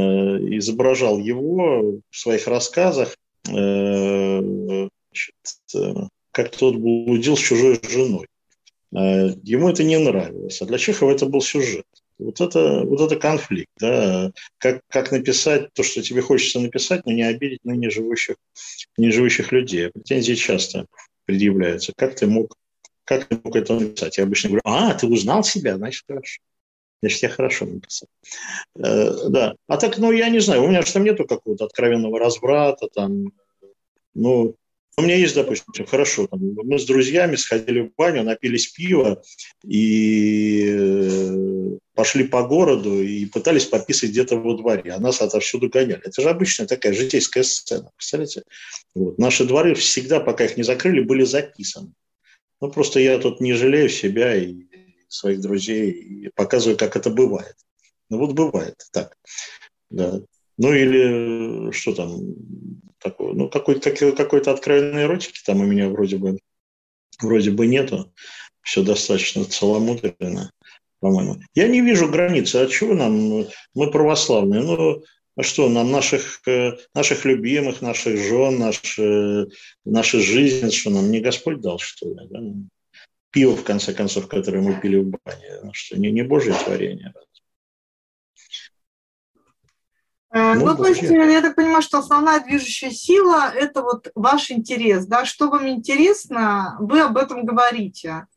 [0.58, 3.18] изображал его в своих рассказах,
[3.50, 5.36] э, значит,
[5.76, 8.28] э, как тот блудил с чужой женой.
[8.96, 11.86] Э, ему это не нравилось, а для Чехова это был сюжет.
[12.19, 17.13] Вот это, вот это конфликт, да, как, как написать то, что тебе хочется написать, но
[17.13, 18.36] не обидеть ныне живущих,
[18.97, 19.89] не живущих людей.
[19.89, 20.86] Претензии часто
[21.25, 21.93] предъявляются.
[21.95, 22.55] Как ты мог
[23.10, 24.19] как ты мог это написать?
[24.19, 26.41] Я обычно говорю, а, ты узнал себя, значит, хорошо.
[27.01, 28.08] Значит, я хорошо написал.
[28.77, 29.55] Э, да.
[29.67, 33.32] А так, ну, я не знаю, у меня же там нету какого-то откровенного разврата, там,
[34.13, 34.55] ну,
[35.00, 39.22] у меня есть, допустим, хорошо, там, мы с друзьями сходили в баню, напились пива
[39.66, 46.02] и э, пошли по городу и пытались пописать где-то во дворе, а нас отовсюду гоняли.
[46.04, 48.44] Это же обычная такая житейская сцена, представляете?
[48.96, 49.18] Вот.
[49.18, 51.94] Наши дворы всегда, пока их не закрыли, были записаны.
[52.62, 54.56] Ну, просто я тут не жалею себя и
[55.08, 57.56] своих друзей и показываю, как это бывает.
[58.10, 59.16] Ну, вот бывает так.
[59.90, 60.22] Да.
[60.60, 62.19] Ну, или что там
[63.00, 63.34] такое?
[63.34, 66.38] Ну, какой-то какой откровенной эротики там у меня вроде бы,
[67.22, 68.13] вроде бы нету.
[68.62, 70.52] Все достаточно целомудренно,
[71.00, 71.38] по-моему.
[71.56, 72.58] Я не вижу границы.
[72.58, 73.48] А чего нам?
[73.74, 74.62] Мы православные.
[74.62, 75.02] Ну,
[75.38, 79.48] а что, нам наших, э, наших любимых, наших жен, наши,
[79.86, 82.28] наша жизнь, что нам не Господь дал, что ли?
[82.30, 82.39] Да?
[83.32, 87.13] Пиво, в конце концов, которое мы пили в бане, ну, что не, не Божье творение.
[90.32, 95.06] Ну, ну то есть, я так понимаю, что основная движущая сила– это вот ваш интерес,
[95.06, 95.26] да?
[95.26, 98.28] Что вам интересно, вы об этом говорите.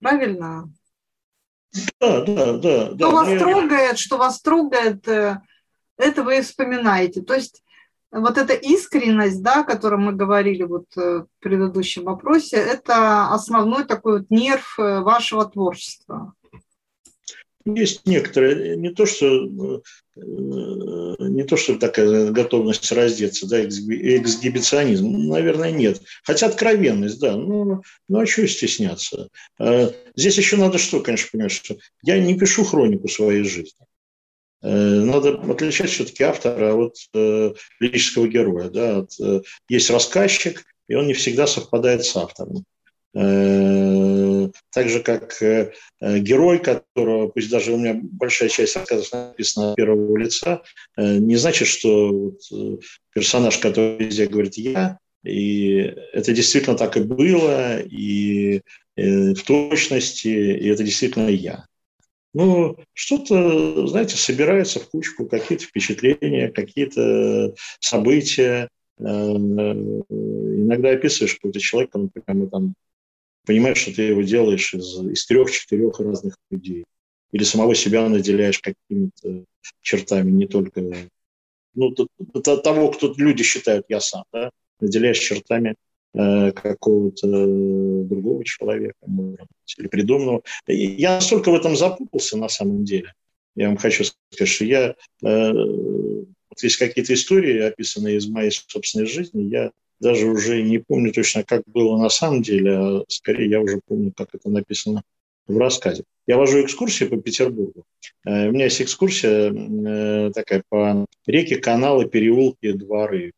[0.00, 0.70] Правильно?
[2.00, 2.86] Да, да, да.
[2.86, 3.38] Что да, вас мне...
[3.38, 5.40] трогает, что вас трогает, э,
[5.96, 7.22] это вы вспоминаете.
[7.22, 7.62] То есть
[8.10, 13.84] вот эта искренность, да, о которой мы говорили вот э, в предыдущем вопросе, это основной
[13.84, 16.34] такой вот нерв э, вашего творчества.
[17.64, 19.80] Есть некоторые, не то что, э,
[20.14, 26.02] не то что такая готовность раздеться, да, эксгибиционизм, наверное, нет.
[26.22, 29.28] Хотя откровенность, да, ну, ну а чего стесняться?
[30.14, 33.86] Здесь еще надо что, конечно, понимать, что я не пишу хронику своей жизни.
[34.62, 38.70] Э, надо отличать все-таки автора от э, лирического героя.
[38.70, 38.98] Да?
[38.98, 42.64] От, э, есть рассказчик, и он не всегда совпадает с автором.
[43.14, 45.36] Так же, как
[46.00, 50.62] герой, которого, пусть даже у меня большая часть рассказов написана от первого лица,
[50.96, 52.32] не значит, что
[53.14, 58.62] персонаж, который везде говорит «я», и это действительно так и было, и
[58.96, 61.66] в точности, и это действительно я.
[62.34, 68.70] Ну, что-то, знаете, собирается в кучку, какие-то впечатления, какие-то события.
[68.98, 72.74] Э, иногда описываешь какого-то человека, например, там,
[73.44, 76.84] понимаешь, что ты его делаешь из, из трех-четырех разных людей.
[77.32, 79.44] Или самого себя наделяешь какими-то
[79.80, 80.82] чертами, не только
[81.74, 84.50] ну, того, кто люди считают я сам, да,
[84.80, 85.74] наделяешь чертами
[86.14, 88.98] Э, какого-то другого человека,
[89.78, 90.42] или придуманного.
[90.66, 93.14] Я настолько в этом запутался на самом деле.
[93.54, 94.94] Я вам хочу сказать, что я...
[95.24, 99.70] Э, вот есть какие-то истории, описанные из моей собственной жизни, я
[100.02, 104.12] даже уже не помню точно, как было на самом деле, а скорее я уже помню,
[104.14, 105.02] как это написано
[105.46, 106.04] в рассказе.
[106.26, 107.84] Я вожу экскурсии по Петербургу.
[108.26, 113.32] Э, у меня есть экскурсия такая по реке, каналы, переулки, дворы.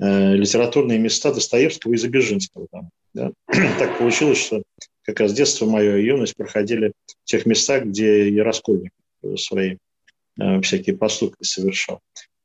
[0.00, 2.66] Э, литературные места Достоевского и Забежинского.
[3.12, 3.30] Да.
[3.78, 4.62] Так получилось, что
[5.02, 8.92] как раз детство мое и юность проходили в тех местах, где я Раскольник
[9.36, 9.76] свои
[10.40, 12.00] э, всякие поступки совершал.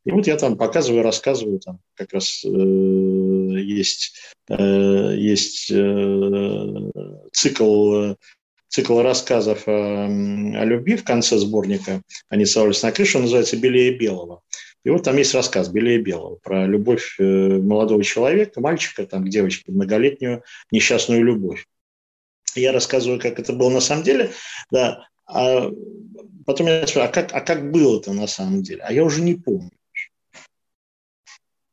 [0.09, 4.15] И вот я там показываю, рассказываю, там как раз э, есть,
[4.49, 6.91] э, есть э,
[7.31, 8.15] цикл,
[8.69, 14.41] цикл рассказов о, о любви в конце сборника «Они совались на крышу», называется «Белее белого».
[14.83, 19.29] И вот там есть рассказ «Белее белого» про любовь э, молодого человека, мальчика, там, к
[19.29, 20.41] девочке, многолетнюю
[20.71, 21.67] несчастную любовь.
[22.55, 24.31] Я рассказываю, как это было на самом деле,
[24.71, 25.69] да, а
[26.47, 28.81] потом я спрашиваю, а как, а как было это на самом деле?
[28.81, 29.69] А я уже не помню.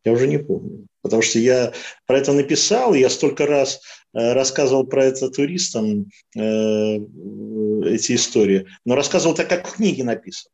[0.06, 0.86] Я уже не помню.
[1.02, 1.72] Потому что я
[2.06, 3.80] про это написал, я столько раз
[4.14, 10.52] э, рассказывал про это туристам, э, эти истории, но рассказывал так, как в книге написано.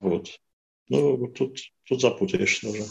[0.00, 0.30] Вот.
[0.88, 2.86] Ну, тут, тут запутаешься уже.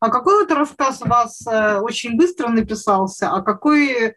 [0.00, 4.14] А какой вот рассказ у вас э, очень быстро написался, а какой э,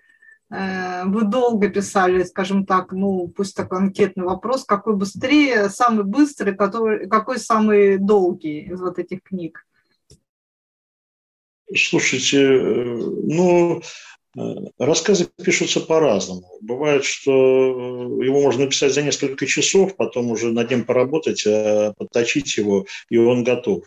[0.49, 7.07] вы долго писали, скажем так, ну, пусть такой анкетный вопрос, какой быстрее, самый быстрый, который,
[7.07, 9.67] какой самый долгий из вот этих книг?
[11.75, 13.81] Слушайте, э, ну,
[14.79, 16.47] рассказы пишутся по-разному.
[16.61, 21.45] Бывает, что его можно написать за несколько часов, потом уже над ним поработать,
[21.97, 23.85] подточить его, и он готов.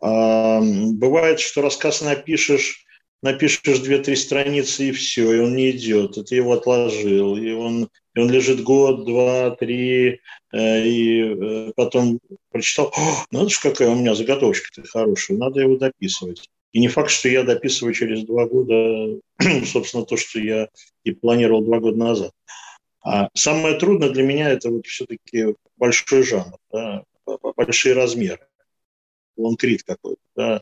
[0.00, 2.84] А, бывает, что рассказ напишешь,
[3.22, 7.88] напишешь две-три страницы и все, и он не идет, и ты его отложил, и он,
[8.14, 10.20] и он лежит год, два, три,
[10.52, 12.92] э, и э, потом прочитал,
[13.30, 16.48] надо же, какая у меня заготовочка-то хорошая, надо его дописывать.
[16.72, 19.20] И не факт, что я дописываю через два года,
[19.66, 20.68] собственно, то, что я
[21.02, 22.32] и планировал два года назад.
[23.02, 27.04] А самое трудное для меня это вот все-таки большой жанр, да,
[27.56, 28.40] большие размеры
[29.38, 30.20] лонгрид какой-то.
[30.36, 30.60] Да.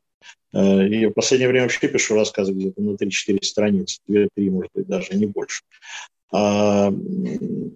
[0.52, 4.86] Э, и в последнее время вообще пишу рассказы где-то на 3-4 страницы, 2-3, может быть,
[4.86, 5.62] даже не больше.
[6.32, 6.92] А,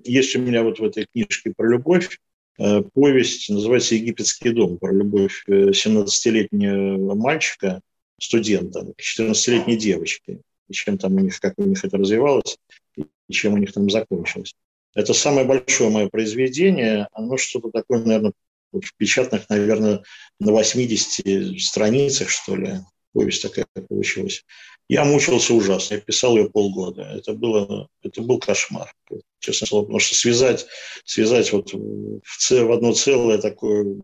[0.05, 2.19] есть у меня вот в этой книжке про любовь
[2.59, 7.81] э, повесть, называется «Египетский дом», про любовь 17-летнего э, мальчика,
[8.19, 12.59] студента, к 14-летней девочке, и чем там у них, как у них это развивалось,
[12.97, 14.55] и чем у них там закончилось.
[14.95, 18.33] Это самое большое мое произведение, оно что-то такое, наверное,
[18.73, 20.03] в печатных, наверное,
[20.39, 22.81] на 80 страницах, что ли,
[23.13, 24.45] повесть такая получилась.
[24.89, 27.03] Я мучился ужасно, я писал ее полгода.
[27.03, 28.93] Это, было, это был кошмар,
[29.39, 30.67] честно слово, потому что связать,
[31.05, 34.01] связать вот в, в одно целое такое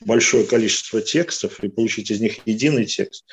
[0.00, 3.26] большое количество текстов и получить из них единый текст,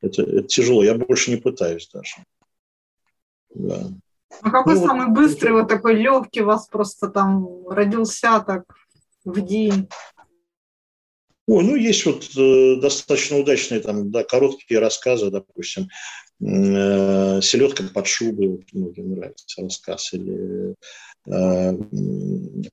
[0.00, 0.82] это, это тяжело.
[0.82, 2.14] Я больше не пытаюсь даже.
[3.54, 3.90] Да.
[4.40, 8.64] А какой ну, самый вот, быстрый, вот такой легкий у вас просто там родился так
[9.24, 9.88] в день?
[11.48, 15.88] Ой, ну, есть вот э, достаточно удачные там, да, короткие рассказы, допустим,
[16.40, 20.74] э, «Селедка под шубой», вот, многим нравится рассказ, или
[21.26, 21.72] э,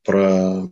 [0.03, 0.69] про...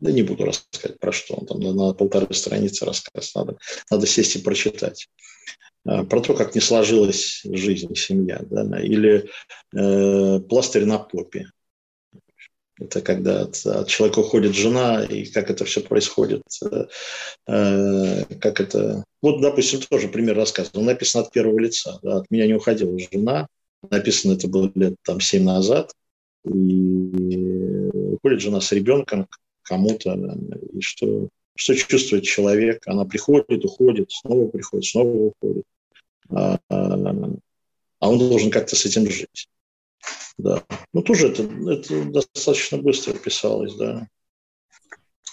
[0.00, 3.58] Да не буду рассказать про что, там на полторы страницы рассказ, надо,
[3.90, 5.08] надо сесть и прочитать
[5.86, 9.28] э, про то, как не сложилась жизнь, семья, да, или
[9.74, 11.50] э, пластырь на попе.
[12.80, 16.42] Это когда от, от человека уходит жена, и как это все происходит,
[17.46, 19.04] э, как это...
[19.22, 20.70] Вот, допустим, тоже пример рассказа.
[20.74, 22.00] Он написан от первого лица.
[22.02, 23.46] Да, от меня не уходила жена.
[23.90, 25.92] Написано это было лет там семь назад.
[26.44, 29.28] И уходит жена с ребенком
[29.62, 30.18] кому-то.
[30.72, 32.82] И что, что чувствует человек?
[32.86, 35.64] Она приходит, уходит, снова приходит, снова уходит.
[36.30, 39.48] А, а он должен как-то с этим жить.
[40.38, 40.62] Да.
[40.92, 44.06] Ну, тоже это, это достаточно быстро писалось, да.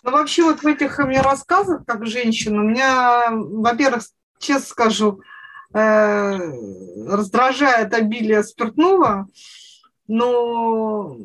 [0.04, 4.04] Ну, вообще, вот в этих мне рассказах, как женщина, у меня, во-первых,
[4.40, 5.22] честно скажу,
[5.74, 6.38] э,
[7.08, 9.28] раздражает обилие спиртного,
[10.08, 11.16] но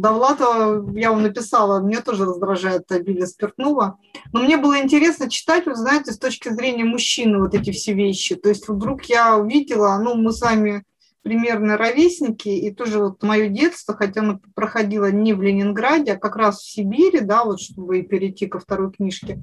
[0.00, 3.98] Довлата, я вам написала, мне тоже раздражает обилие спиртного.
[4.32, 8.34] Но мне было интересно читать, вы знаете, с точки зрения мужчины вот эти все вещи.
[8.36, 10.84] То есть вдруг я увидела, ну, мы с вами
[11.22, 16.36] примерно ровесники, и тоже вот мое детство, хотя оно проходило не в Ленинграде, а как
[16.36, 19.42] раз в Сибири, да, вот чтобы перейти ко второй книжке.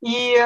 [0.00, 0.36] И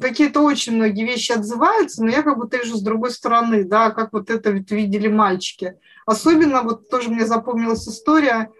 [0.00, 4.12] какие-то очень многие вещи отзываются, но я как будто вижу с другой стороны, да, как
[4.12, 5.76] вот это видели мальчики.
[6.04, 8.50] Особенно вот тоже мне запомнилась история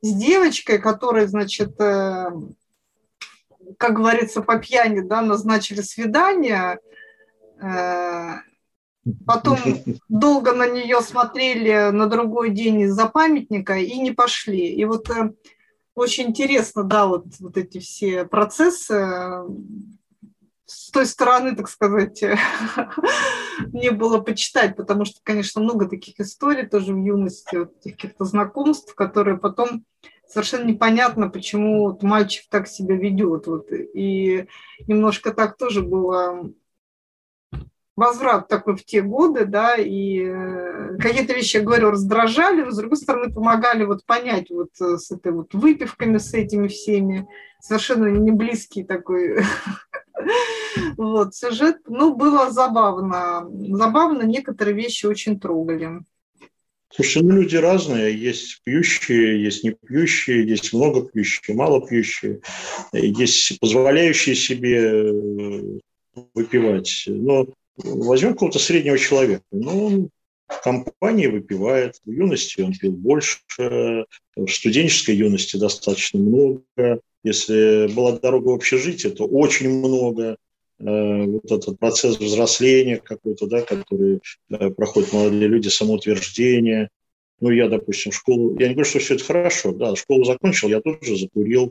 [0.00, 2.30] с девочкой, которая, значит, э,
[3.78, 6.80] как говорится, по пьяни, да, назначили свидание,
[7.60, 8.40] э,
[9.26, 9.58] Потом
[10.08, 14.66] долго на нее смотрели на другой день из-за памятника и не пошли.
[14.66, 15.32] И вот э,
[15.94, 19.48] очень интересно, да, вот, вот эти все процессы э,
[20.66, 22.22] с той стороны, так сказать,
[23.72, 28.94] мне было почитать, потому что, конечно, много таких историй тоже в юности, вот каких-то знакомств,
[28.94, 29.84] которые потом
[30.28, 33.46] совершенно непонятно, почему вот мальчик так себя ведет.
[33.46, 33.68] Вот.
[33.70, 34.46] И
[34.88, 36.50] немножко так тоже было
[37.96, 42.76] возврат такой в те годы, да, и э, какие-то вещи, я говорю, раздражали, но, с
[42.76, 47.26] другой стороны, помогали вот понять вот э, с этой вот выпивками, с этими всеми,
[47.60, 49.38] совершенно не близкий такой
[50.98, 51.78] вот сюжет.
[51.86, 53.48] Ну, было забавно.
[53.76, 56.00] Забавно, некоторые вещи очень трогали.
[56.94, 62.40] Слушай, ну люди разные, есть пьющие, есть не пьющие, есть много пьющие, мало пьющие,
[62.92, 65.78] есть позволяющие себе э,
[66.34, 67.04] выпивать.
[67.06, 67.46] Но
[67.76, 69.42] Возьмем какого-то среднего человека.
[69.52, 70.10] Ну, он
[70.48, 72.00] в компании выпивает.
[72.04, 76.62] В юности он пил больше, в студенческой юности достаточно много.
[77.24, 80.36] Если была дорога в общежитие, то очень много.
[80.78, 84.20] вот этот процесс взросления какой-то, да, который
[84.76, 86.90] проходят молодые люди, самоутверждение.
[87.40, 90.80] Ну, я, допустим, школу, я не говорю, что все это хорошо, да, школу закончил, я
[90.80, 91.70] тоже закурил,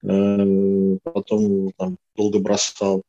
[0.00, 3.02] потом там долго бросал.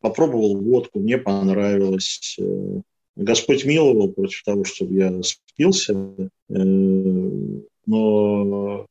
[0.00, 2.38] Попробовал водку, мне понравилось.
[3.16, 5.94] Господь миловал против того, чтобы я спился,
[6.48, 8.86] но мы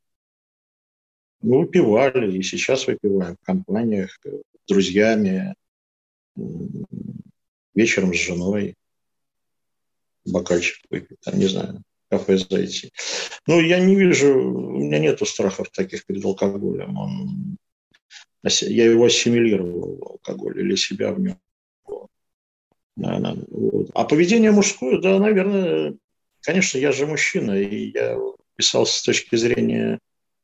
[1.60, 5.54] выпивали, и сейчас выпиваем в компаниях, с друзьями,
[7.76, 8.76] вечером с женой,
[10.26, 12.91] бокальчик выпить, там, не знаю, кафе зайти.
[13.46, 16.98] Ну, я не вижу, у меня нет страхов таких перед алкоголем.
[16.98, 17.55] Он,
[18.43, 21.39] я его ассимилировал, алкоголь, или себя в нем.
[22.95, 23.91] Вот.
[23.93, 25.95] А поведение мужское, да, наверное,
[26.41, 28.18] конечно, я же мужчина, и я
[28.55, 29.99] писал с точки зрения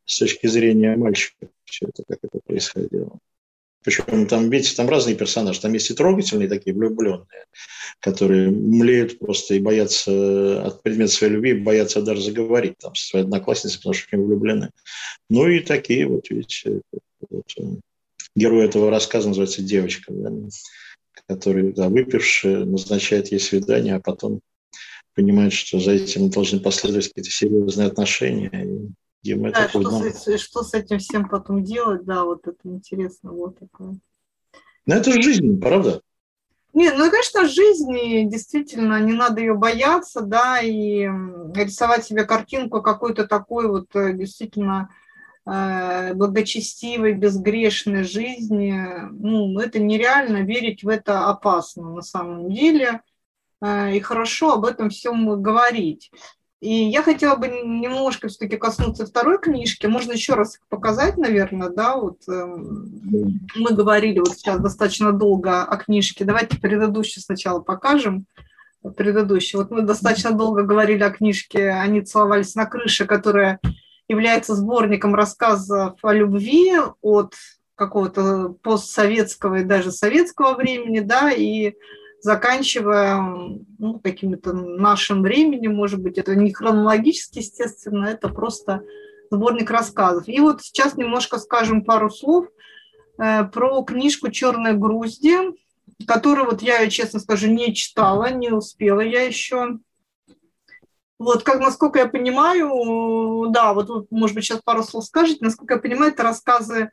[0.05, 3.17] с точки зрения мальчика все это, как это происходило.
[3.83, 5.59] Причем там, видите, там разные персонажи.
[5.59, 7.45] Там есть и трогательные такие, влюбленные,
[7.99, 13.25] которые млеют просто и боятся от предмета своей любви, боятся даже заговорить там со своей
[13.25, 14.69] одноклассницей, потому что они влюблены.
[15.29, 16.97] Ну и такие вот, видите, э,
[18.35, 20.31] герой этого рассказа называется девочка, да,
[21.27, 24.41] который, да, выпившая, назначает ей свидание, а потом
[25.15, 28.49] понимает, что за этим должны последовать какие-то серьезные отношения.
[28.49, 28.89] И
[29.23, 33.59] Дима, да, что, с, что с этим всем потом делать, да, вот это интересно, вот
[33.59, 33.97] такое.
[34.85, 36.01] Ну, это жизнь, правда?
[36.73, 41.03] Не, ну, конечно, жизни действительно не надо ее бояться, да, и
[41.53, 44.89] рисовать себе картинку какой-то такой вот э, действительно
[45.45, 53.01] благочестивой, безгрешной жизни, ну, это нереально, верить в это опасно на самом деле,
[53.61, 56.11] э, и хорошо об этом всем говорить.
[56.61, 59.87] И я хотела бы немножко все-таки коснуться второй книжки.
[59.87, 62.45] Можно еще раз показать, наверное, да, вот э,
[63.55, 66.23] мы говорили вот сейчас достаточно долго о книжке.
[66.23, 68.27] Давайте предыдущую сначала покажем.
[68.95, 69.57] Предыдущий.
[69.57, 73.59] Вот мы достаточно долго говорили о книжке «Они целовались на крыше», которая
[74.11, 77.33] является сборником рассказов о любви от
[77.75, 81.73] какого-то постсоветского и даже советского времени, да, и
[82.19, 83.15] заканчивая
[83.79, 88.83] ну, каким-то нашим временем, может быть, это не хронологически, естественно, это просто
[89.31, 90.27] сборник рассказов.
[90.27, 92.47] И вот сейчас немножко скажем пару слов
[93.17, 95.37] э, про книжку «Черная грузди»,
[96.05, 99.79] которую вот я, честно скажу, не читала, не успела я еще.
[101.23, 105.79] Вот, как, насколько я понимаю, да, вот, может быть, сейчас пару слов скажете, насколько я
[105.79, 106.91] понимаю, это рассказы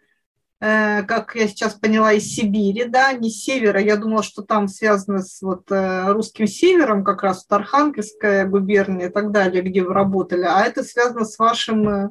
[0.60, 3.80] Э, как я сейчас поняла, из Сибири, да, не с севера.
[3.80, 9.08] Я думала, что там связано с вот э, русским севером, как раз вот Архангельская губерния
[9.08, 12.08] и так далее, где вы работали, а это связано с вашим э,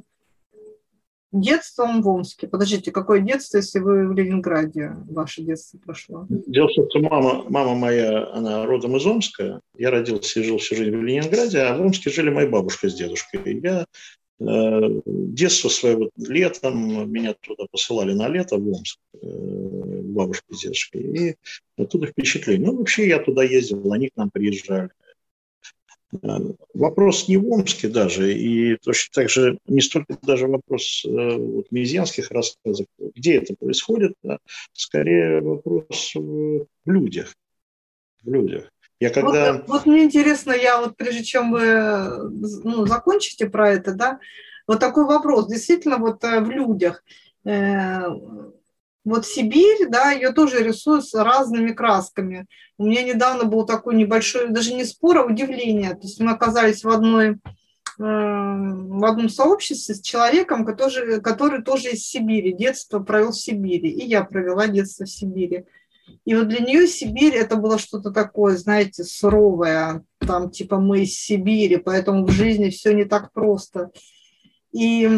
[1.31, 2.47] детством в Омске.
[2.47, 6.25] Подождите, какое детство, если вы в Ленинграде, ваше детство прошло?
[6.29, 9.59] Дело в том, что мама, мама моя, она родом из Омска.
[9.77, 12.93] Я родился и жил всю жизнь в Ленинграде, а в Омске жили моя бабушка с
[12.93, 13.59] дедушкой.
[13.61, 13.85] Я
[14.39, 19.27] Э, детство свое летом, меня туда посылали на лето в Омск, э,
[20.03, 21.35] бабушки с дедушкой, и
[21.75, 22.67] оттуда впечатление.
[22.67, 24.89] Ну, вообще я туда ездил, они к нам приезжали.
[26.13, 26.37] Э,
[26.73, 32.31] вопрос не в Омске даже, и точно так же не столько даже вопрос вот, мизьянских
[32.31, 34.37] рассказов, где это происходит, а
[34.73, 37.35] скорее вопрос в людях.
[38.23, 38.71] В людях.
[38.99, 39.53] Я когда...
[39.53, 42.29] вот, вот мне интересно, я вот прежде чем вы
[42.63, 44.19] ну, закончите про это, да,
[44.67, 45.47] вот такой вопрос.
[45.47, 47.03] Действительно, вот э, в людях.
[47.45, 48.05] Э,
[49.07, 52.45] вот Сибирь, да, ее тоже рисуют с разными красками.
[52.77, 55.91] У меня недавно был такой небольшой, даже не спор, а удивление.
[55.91, 57.37] То есть мы оказались в одной э,
[57.99, 64.05] в одном сообществе с человеком, который, который тоже из Сибири, детство провел в Сибири, и
[64.05, 65.63] я провела детство в Сибири.
[66.25, 71.13] И вот для нее Сибирь это было что-то такое, знаете, суровое, там типа мы из
[71.13, 73.89] Сибири, поэтому в жизни все не так просто.
[74.73, 75.09] И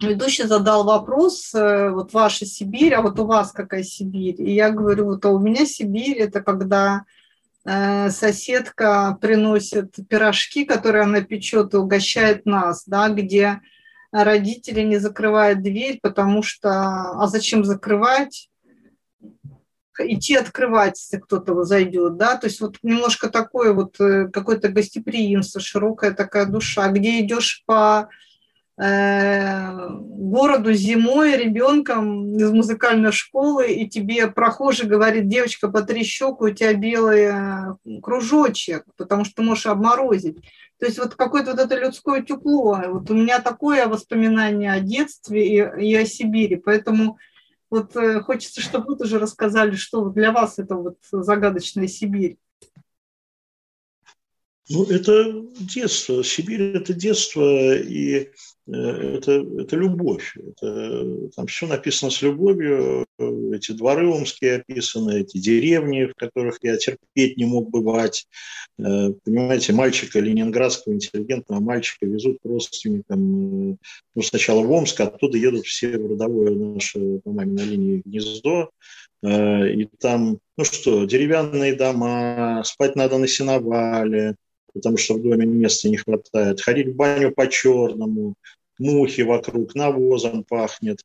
[0.00, 4.40] ведущий задал вопрос, э, вот ваша Сибирь, а вот у вас какая Сибирь?
[4.40, 7.04] И я говорю, вот а у меня Сибирь это когда
[7.64, 13.60] э, соседка приносит пирожки, которые она печет и угощает нас, да, где
[14.12, 18.50] родители не закрывают дверь, потому что, а зачем закрывать?
[19.98, 25.60] идти открывать, если кто-то зайдет, да, то есть вот немножко такое вот э, какое-то гостеприимство,
[25.60, 28.10] широкая такая душа, где идешь по
[28.78, 36.50] городу зимой ребенком из музыкальной школы, и тебе прохожий говорит, девочка, по три щеку, у
[36.50, 40.36] тебя белый э, кружочек, потому что можешь обморозить.
[40.78, 42.78] То есть вот какое-то вот это людское тепло.
[42.88, 46.56] Вот у меня такое воспоминание о детстве и, и о Сибири.
[46.56, 47.18] Поэтому
[47.68, 52.36] Вот э, хочется, чтобы вы тоже рассказали, что для вас это вот загадочная Сибирь.
[54.68, 56.22] Ну, это детство.
[56.22, 58.26] Сибирь– это детство, и э,
[58.68, 60.36] это, это любовь.
[60.36, 63.06] Это, там все написано с любовью.
[63.54, 68.26] Эти дворы омские описаны, эти деревни, в которых я терпеть не мог бывать.
[68.78, 73.72] Э, понимаете, мальчика, ленинградского интеллигентного мальчика везут к родственникам.
[73.72, 73.76] Э,
[74.16, 78.70] ну, сначала в Омск, оттуда едут все в родовое наше, по маме, на линии гнездо.
[79.24, 84.36] И там, ну что, деревянные дома, спать надо на сеновале,
[84.76, 86.60] потому что в доме места не хватает.
[86.60, 88.34] Ходить в баню по-черному,
[88.78, 91.00] мухи вокруг, навозом пахнет.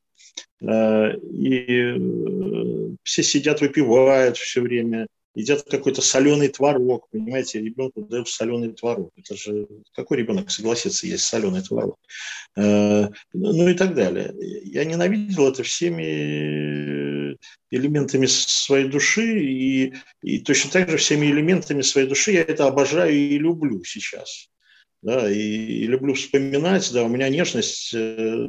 [0.62, 8.28] Э, и э, все сидят, выпивают все время, едят какой-то соленый творог, понимаете, ребенку дают
[8.30, 9.12] соленый творог.
[9.16, 11.98] Это же какой ребенок согласится есть соленый творог?
[12.58, 14.34] Э, ну и так далее.
[14.64, 17.38] Я ненавидел это всеми
[17.72, 23.14] элементами своей души, и, и точно так же всеми элементами своей души я это обожаю
[23.14, 24.51] и люблю сейчас.
[25.02, 28.48] Да, и, и люблю вспоминать, да, у меня нежность э,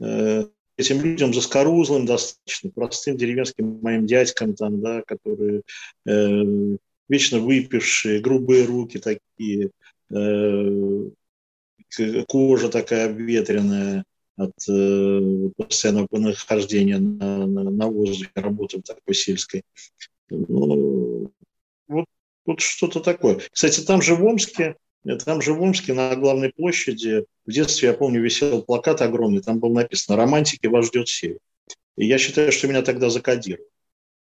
[0.00, 0.44] э,
[0.76, 5.62] этим людям заскорузлым достаточно, простым деревенским моим дядькам, там, да, которые
[6.06, 6.76] э,
[7.08, 9.70] вечно выпившие, грубые руки такие,
[10.10, 11.10] э,
[12.28, 14.04] кожа такая обветренная,
[14.36, 19.62] от э, постоянного нахождения на, на, на воздухе, работы такой сельской.
[20.30, 21.30] Ну,
[21.88, 22.06] вот,
[22.46, 23.40] вот что-то такое.
[23.50, 27.94] Кстати, там же в Омске, там же в Омске на главной площади в детстве, я
[27.94, 31.38] помню, висел плакат огромный, там было написано «Романтики вас ждет север».
[31.96, 33.66] И я считаю, что меня тогда закодировали.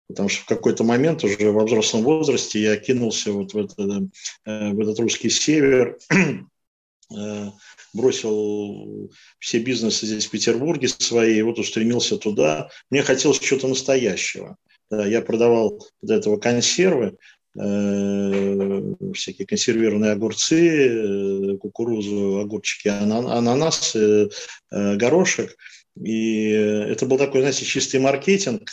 [0.08, 4.08] Потому что в какой-то момент уже во взрослом возрасте я кинулся вот в, это,
[4.44, 5.98] э, в этот русский север,
[7.16, 7.50] э,
[7.94, 12.68] бросил все бизнесы здесь в Петербурге свои, вот устремился туда.
[12.90, 14.56] Мне хотелось чего-то настоящего.
[14.90, 17.16] Я продавал до этого консервы,
[17.54, 24.30] всякие консервированные огурцы, э, кукурузу, огурчики, ананасы,
[24.70, 25.56] э, горошек.
[26.02, 28.70] И это был такой, знаете, чистый маркетинг.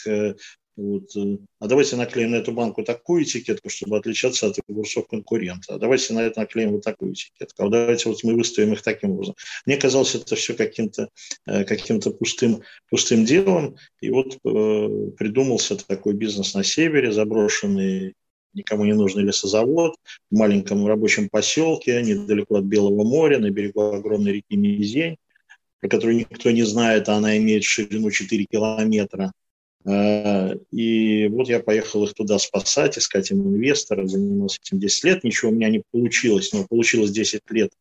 [0.79, 1.13] Вот.
[1.17, 5.75] Э, а давайте наклеим на эту банку такую этикетку, чтобы отличаться от огурцов конкурента.
[5.75, 7.65] А давайте на это наклеим вот такую этикетку.
[7.65, 9.35] А давайте вот мы выставим их таким образом.
[9.65, 11.09] Мне казалось это все каким-то
[11.45, 13.75] э, каким пустым, пустым делом.
[13.99, 18.13] И вот э, придумался такой бизнес на севере, заброшенный
[18.53, 19.95] никому не нужный лесозавод
[20.29, 25.17] в маленьком рабочем поселке, недалеко от Белого моря, на берегу огромной реки Мизень,
[25.79, 29.31] про которую никто не знает, а она имеет ширину 4 километра.
[29.85, 35.23] Э, и вот я поехал их туда спасать, искать им инвестора, занимался этим 10 лет,
[35.23, 37.71] ничего у меня не получилось, но получилось 10 лет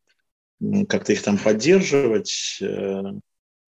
[0.88, 2.58] как-то их там поддерживать.
[2.60, 3.02] Э,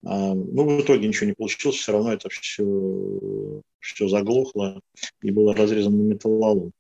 [0.05, 4.81] а, ну, в итоге ничего не получилось, все равно это все, все заглохло
[5.23, 6.73] и было разрезано металлолом.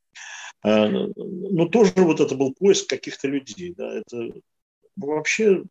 [0.63, 3.75] Э, но тоже вот это был поиск каких-то людей.
[3.77, 4.33] Да, это
[4.97, 5.63] вообще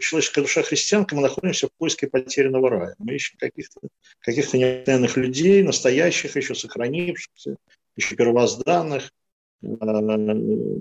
[0.00, 2.94] человеческая душа христианка, мы находимся в поиске потерянного рая.
[2.98, 3.80] Мы ищем каких-то
[4.20, 7.56] каких необыкновенных людей, настоящих, еще сохранившихся,
[7.96, 9.10] еще первозданных.
[9.62, 10.36] А,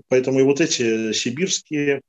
[0.08, 2.02] поэтому и вот эти сибирские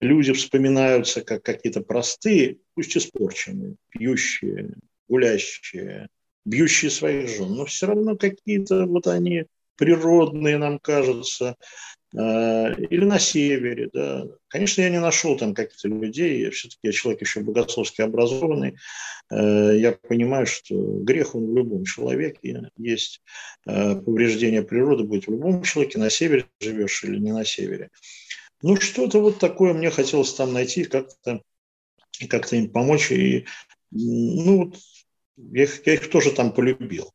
[0.00, 4.74] люди вспоминаются как какие-то простые, пусть испорченные, пьющие,
[5.08, 6.08] гулящие,
[6.44, 9.46] бьющие своих жен, но все равно какие-то вот они
[9.76, 11.56] природные, нам кажется,
[12.16, 13.90] Э, или на севере.
[13.92, 14.24] Да.
[14.48, 18.76] Конечно, я не нашел там каких-то людей, все-таки я человек еще богословски образованный,
[19.30, 23.20] э, я понимаю, что грех он в любом человеке есть,
[23.66, 27.90] э, повреждение природы будет в любом человеке, на севере живешь или не на севере.
[28.62, 31.42] Ну, что-то вот такое мне хотелось там найти, как-то
[32.28, 33.10] как-то им помочь.
[33.10, 33.44] И,
[33.90, 34.72] ну,
[35.36, 37.13] я, я их тоже там полюбил.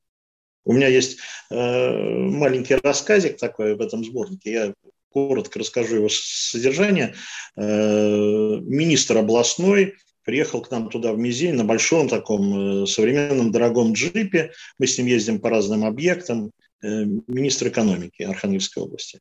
[0.70, 1.18] У меня есть
[1.50, 4.52] э, маленький рассказик такой в этом сборнике.
[4.52, 4.74] Я
[5.12, 7.16] коротко расскажу его содержание.
[7.58, 13.94] Э, министр областной приехал к нам туда в Мизень на большом таком э, современном дорогом
[13.94, 14.52] джипе.
[14.78, 16.52] Мы с ним ездим по разным объектам.
[16.82, 19.20] Э, министр экономики Архангельской области.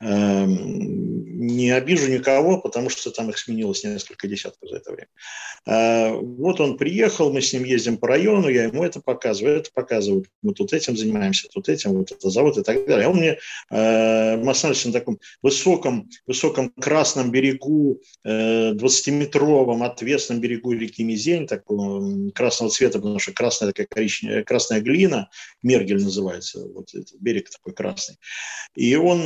[0.00, 5.08] Эм, не обижу никого, потому что там их сменилось несколько десятков за это время.
[5.66, 9.70] Э, вот он приехал, мы с ним ездим по району, я ему это показываю, это
[9.72, 13.06] показываю, мы тут этим занимаемся, тут этим, вот это завод и так далее.
[13.06, 13.38] А он мне,
[13.70, 22.30] э, мы остановились на таком высоком, высоком красном берегу, 20-метровом отвесном берегу реки Мизень, такого
[22.32, 25.30] красного цвета, потому что красная такая коричневая, красная глина,
[25.62, 28.16] Мергель называется, вот этот берег такой красный.
[28.74, 29.20] И он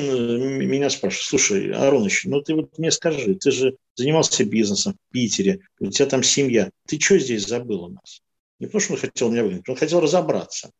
[0.58, 5.60] меня спрашивают, слушай, Ароныч, ну ты вот мне скажи, ты же занимался бизнесом в Питере,
[5.80, 8.22] у тебя там семья, ты что здесь забыл у нас?
[8.58, 10.70] Не потому, что он хотел меня выгнать, он хотел разобраться.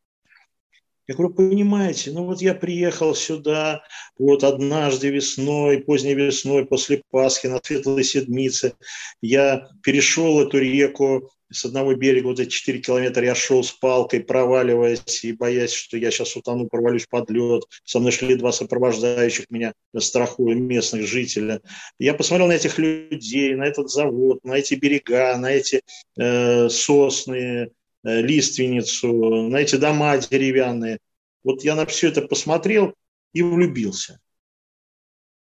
[1.09, 3.83] Я говорю, понимаете, ну вот я приехал сюда
[4.17, 8.75] вот однажды весной, поздней весной, после Пасхи, на Светлой Седмице.
[9.21, 14.21] Я перешел эту реку с одного берега, вот эти 4 километра я шел с палкой,
[14.21, 17.65] проваливаясь и боясь, что я сейчас утону, провалюсь под лед.
[17.85, 21.61] Со мной шли два сопровождающих меня, страхуя местных жителей.
[21.99, 25.83] Я посмотрел на этих людей, на этот завод, на эти берега, на эти
[26.17, 27.71] э, сосны,
[28.05, 29.13] Э, лиственницу,
[29.49, 30.99] на эти дома деревянные.
[31.45, 32.95] Вот я на все это посмотрел
[33.33, 34.21] и влюбился.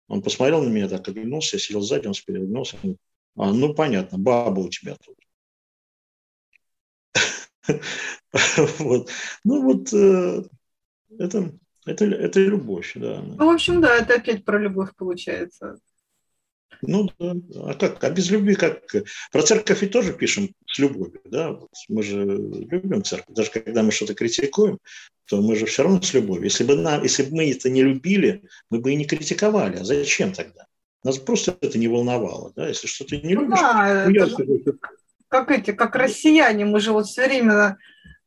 [0.08, 2.78] Он посмотрел на меня так, оглянулся, я сидел сзади, он спереди оглянулся.
[3.36, 5.16] А, ну, понятно, баба у тебя тут.
[8.78, 9.10] Вот.
[9.44, 10.42] Ну, вот э,
[11.18, 11.52] это,
[11.86, 13.22] это, это любовь, да.
[13.22, 15.78] Ну, в общем, да, это опять про любовь получается.
[16.82, 18.02] Ну да, а как?
[18.04, 18.82] А без любви как?
[19.32, 21.52] Про церковь и тоже пишем с любовью, да?
[21.52, 23.34] Вот мы же любим церковь.
[23.34, 24.78] Даже когда мы что-то критикуем,
[25.26, 26.44] то мы же все равно с любовью.
[26.44, 29.78] Если бы, нам, если бы мы это не любили, мы бы и не критиковали.
[29.78, 30.66] А зачем тогда?
[31.02, 32.68] Нас просто это не волновало, да?
[32.68, 34.62] Если что-то не ну любишь, да, ну, скажу,
[35.28, 37.78] как эти, как россияне, мы же вот все время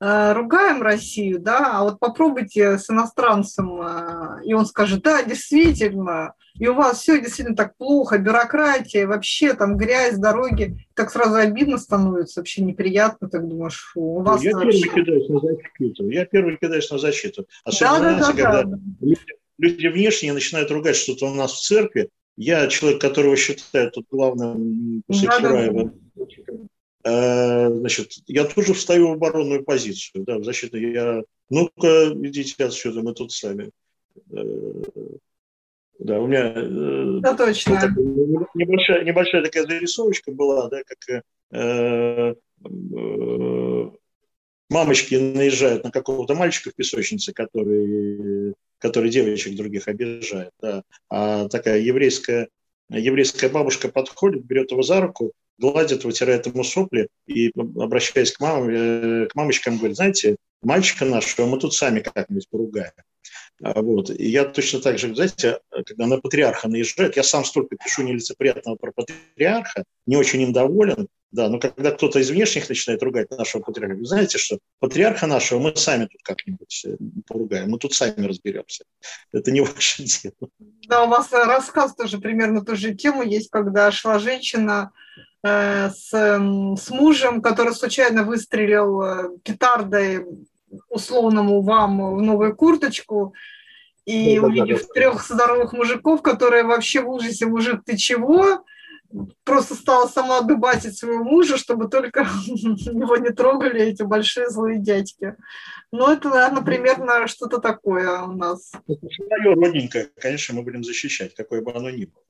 [0.02, 6.36] Э, ругаем Россию, да, а вот попробуйте с иностранцем, э, и он скажет, да, действительно,
[6.58, 11.78] и у вас все действительно так плохо, бюрократия, вообще там грязь, дороги, так сразу обидно
[11.78, 14.84] становится, вообще неприятно, так думаешь, фу, у вас Я вообще...
[14.84, 17.48] первый кидаюсь на защиту, я первый кидаюсь на защиту.
[17.66, 18.80] Особенно, да, да, да, когда да.
[19.02, 19.20] Люди,
[19.58, 25.04] люди внешние начинают ругать что-то у нас в церкви, я человек, которого считаю тут главным
[25.08, 26.54] после да, Чураева, да, да
[27.04, 30.78] значит, я тоже встаю в оборонную позицию, да, в защиту.
[30.78, 33.72] Я, ну-ка, идите отсюда, мы тут сами.
[34.32, 34.84] Э,
[36.00, 37.74] да, у меня э, да, точно.
[37.74, 38.06] Вот такая,
[38.56, 42.36] небольшая, небольшая такая зарисовочка была, да, как э,
[42.66, 43.90] э,
[44.70, 50.52] мамочки наезжают на какого-то мальчика в песочнице, который, который девочек других обижает.
[50.62, 50.84] Да.
[51.10, 52.48] А такая еврейская,
[52.90, 58.70] еврейская бабушка подходит, берет его за руку гладит, вытирает ему сопли и, обращаясь к, мам,
[58.70, 62.92] э, к мамочкам, говорит, знаете, мальчика нашего мы тут сами как-нибудь поругаем.
[63.62, 64.10] А, вот.
[64.10, 68.76] И я точно так же, знаете, когда на патриарха наезжают, я сам столько пишу нелицеприятного
[68.76, 73.62] про патриарха, не очень им доволен, да, но когда кто-то из внешних начинает ругать нашего
[73.62, 76.96] патриарха, вы знаете, что патриарха нашего мы сами тут как-нибудь э,
[77.28, 78.86] поругаем, мы тут сами разберемся.
[79.32, 80.50] Это не ваше дело.
[80.88, 86.10] Да, у вас рассказ тоже примерно ту же тему есть, когда шла женщина Э, с,
[86.12, 90.26] с мужем, который случайно выстрелил э, петардой
[90.90, 93.34] условному вам в новую курточку,
[94.06, 98.64] и да, увидев да, да, трех здоровых мужиков, которые вообще в ужасе, мужик, ты чего?
[99.44, 105.36] Просто стала сама дубасить своего мужа, чтобы только его не трогали эти большие злые дядьки.
[105.92, 108.72] Ну, это, наверное, примерно что-то такое у нас.
[108.88, 112.24] Это свое родненькое, конечно, мы будем защищать, какое бы оно ни было.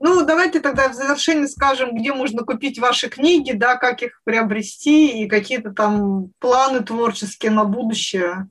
[0.00, 5.22] Ну, давайте тогда в завершении скажем, где можно купить ваши книги, да, как их приобрести
[5.22, 8.48] и какие-то там планы творческие на будущее.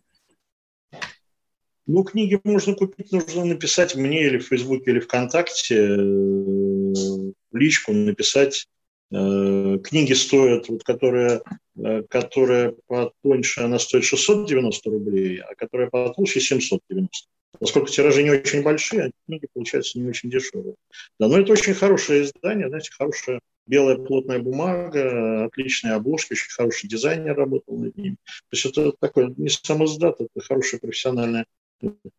[1.85, 7.93] Ну, книги можно купить, нужно написать мне или в Фейсбуке, или ВКонтакте, э, в личку
[7.93, 8.67] написать.
[9.09, 11.41] Э, книги стоят, вот которая,
[11.77, 17.29] э, которая потоньше, она стоит 690 рублей, а которая потолще 790.
[17.59, 20.75] Поскольку тиражи не очень большие, а книги получаются не очень дешевые.
[21.19, 26.87] Да, но это очень хорошее издание, знаете, хорошая белая плотная бумага, отличные обложки, очень хороший
[26.87, 28.17] дизайнер работал над ним.
[28.25, 31.45] То есть это такое не самоздат, это хорошее профессиональное,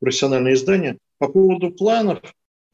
[0.01, 0.99] профессиональное издание.
[1.19, 2.21] По поводу планов,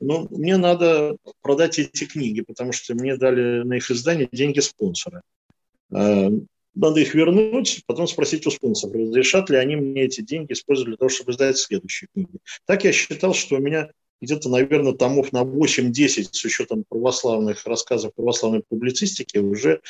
[0.00, 5.22] ну, мне надо продать эти книги, потому что мне дали на их издание деньги спонсора.
[6.74, 10.96] Надо их вернуть, потом спросить у спонсоров, разрешат ли они мне эти деньги использовать для
[10.96, 12.38] того, чтобы издать следующие книги.
[12.66, 18.14] Так я считал, что у меня где-то, наверное, томов на 8-10 с учетом православных рассказов
[18.14, 19.80] православной публицистики уже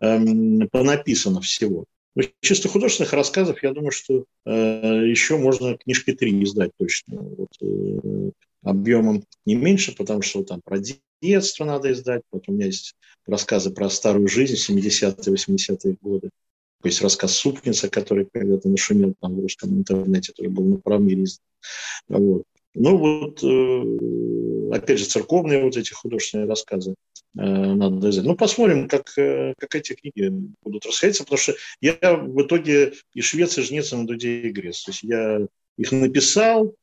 [0.00, 1.84] эм, понаписано всего.
[2.16, 7.16] Но чисто художественных рассказов, я думаю, что э, еще можно книжки три издать точно.
[7.20, 8.30] Вот, э,
[8.64, 10.78] объемом не меньше, потому что там про
[11.22, 12.22] детство надо издать.
[12.32, 12.94] Вот у меня есть
[13.26, 16.30] рассказы про старую жизнь 70-е, 80-е годы.
[16.82, 21.08] То есть рассказ «Супница», который когда-то нашумел там в русском интернете, тоже был на правом
[22.08, 22.44] Вот.
[22.74, 26.90] Ну вот, э, опять же, церковные вот эти художественные рассказы
[27.38, 28.26] э, надо издать.
[28.26, 30.30] Ну, посмотрим, как, э, как эти книги
[30.62, 34.82] будут расходиться, потому что я в итоге и швец, и жнец на дуде и грец.
[34.82, 35.46] То есть я
[35.78, 36.74] их написал,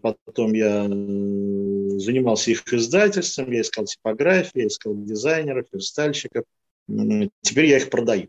[0.00, 6.44] потом я занимался их издательством, я искал типографии, я искал дизайнеров, верстальщиков.
[7.42, 8.28] Теперь я их продаю.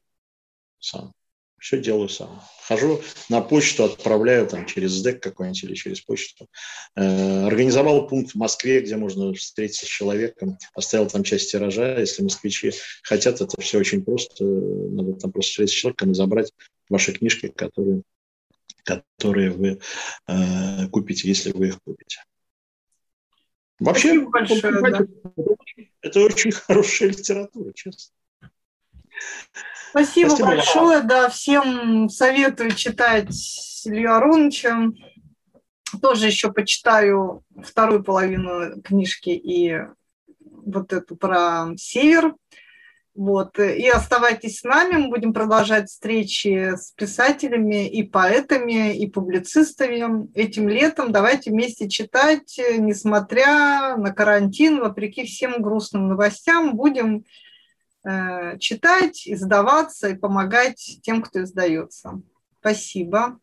[0.79, 1.13] сам.
[1.59, 2.41] Все делаю сам.
[2.67, 6.47] Хожу на почту, отправляю там через СДЭК какой-нибудь или через почту.
[6.95, 10.57] Э, организовал пункт в Москве, где можно встретиться с человеком.
[10.73, 11.99] Оставил там часть тиража.
[11.99, 12.71] Если москвичи
[13.03, 14.45] хотят, это все очень просто.
[14.45, 16.53] Надо там просто встретиться с человеком и забрать
[16.89, 18.03] ваши книжки, которые,
[18.83, 19.79] которые вы
[20.27, 22.23] э, купите, если вы их купите.
[23.79, 25.05] Вообще, большое, да.
[26.01, 28.13] это очень хорошая литература, честно.
[29.91, 31.01] Спасибо, Спасибо большое.
[31.01, 33.33] Да, всем советую читать
[33.85, 34.91] Илью Ароновича.
[36.01, 39.79] Тоже еще почитаю вторую половину книжки и
[40.39, 42.35] вот эту про север.
[43.19, 43.59] Вот.
[43.59, 50.69] И оставайтесь с нами, мы будем продолжать встречи с писателями и поэтами, и публицистами этим
[50.69, 51.11] летом.
[51.11, 57.25] Давайте вместе читать, несмотря на карантин, вопреки всем грустным новостям, будем
[58.03, 62.21] Э, читать, издаваться и помогать тем, кто издается.
[62.59, 63.39] Спасибо.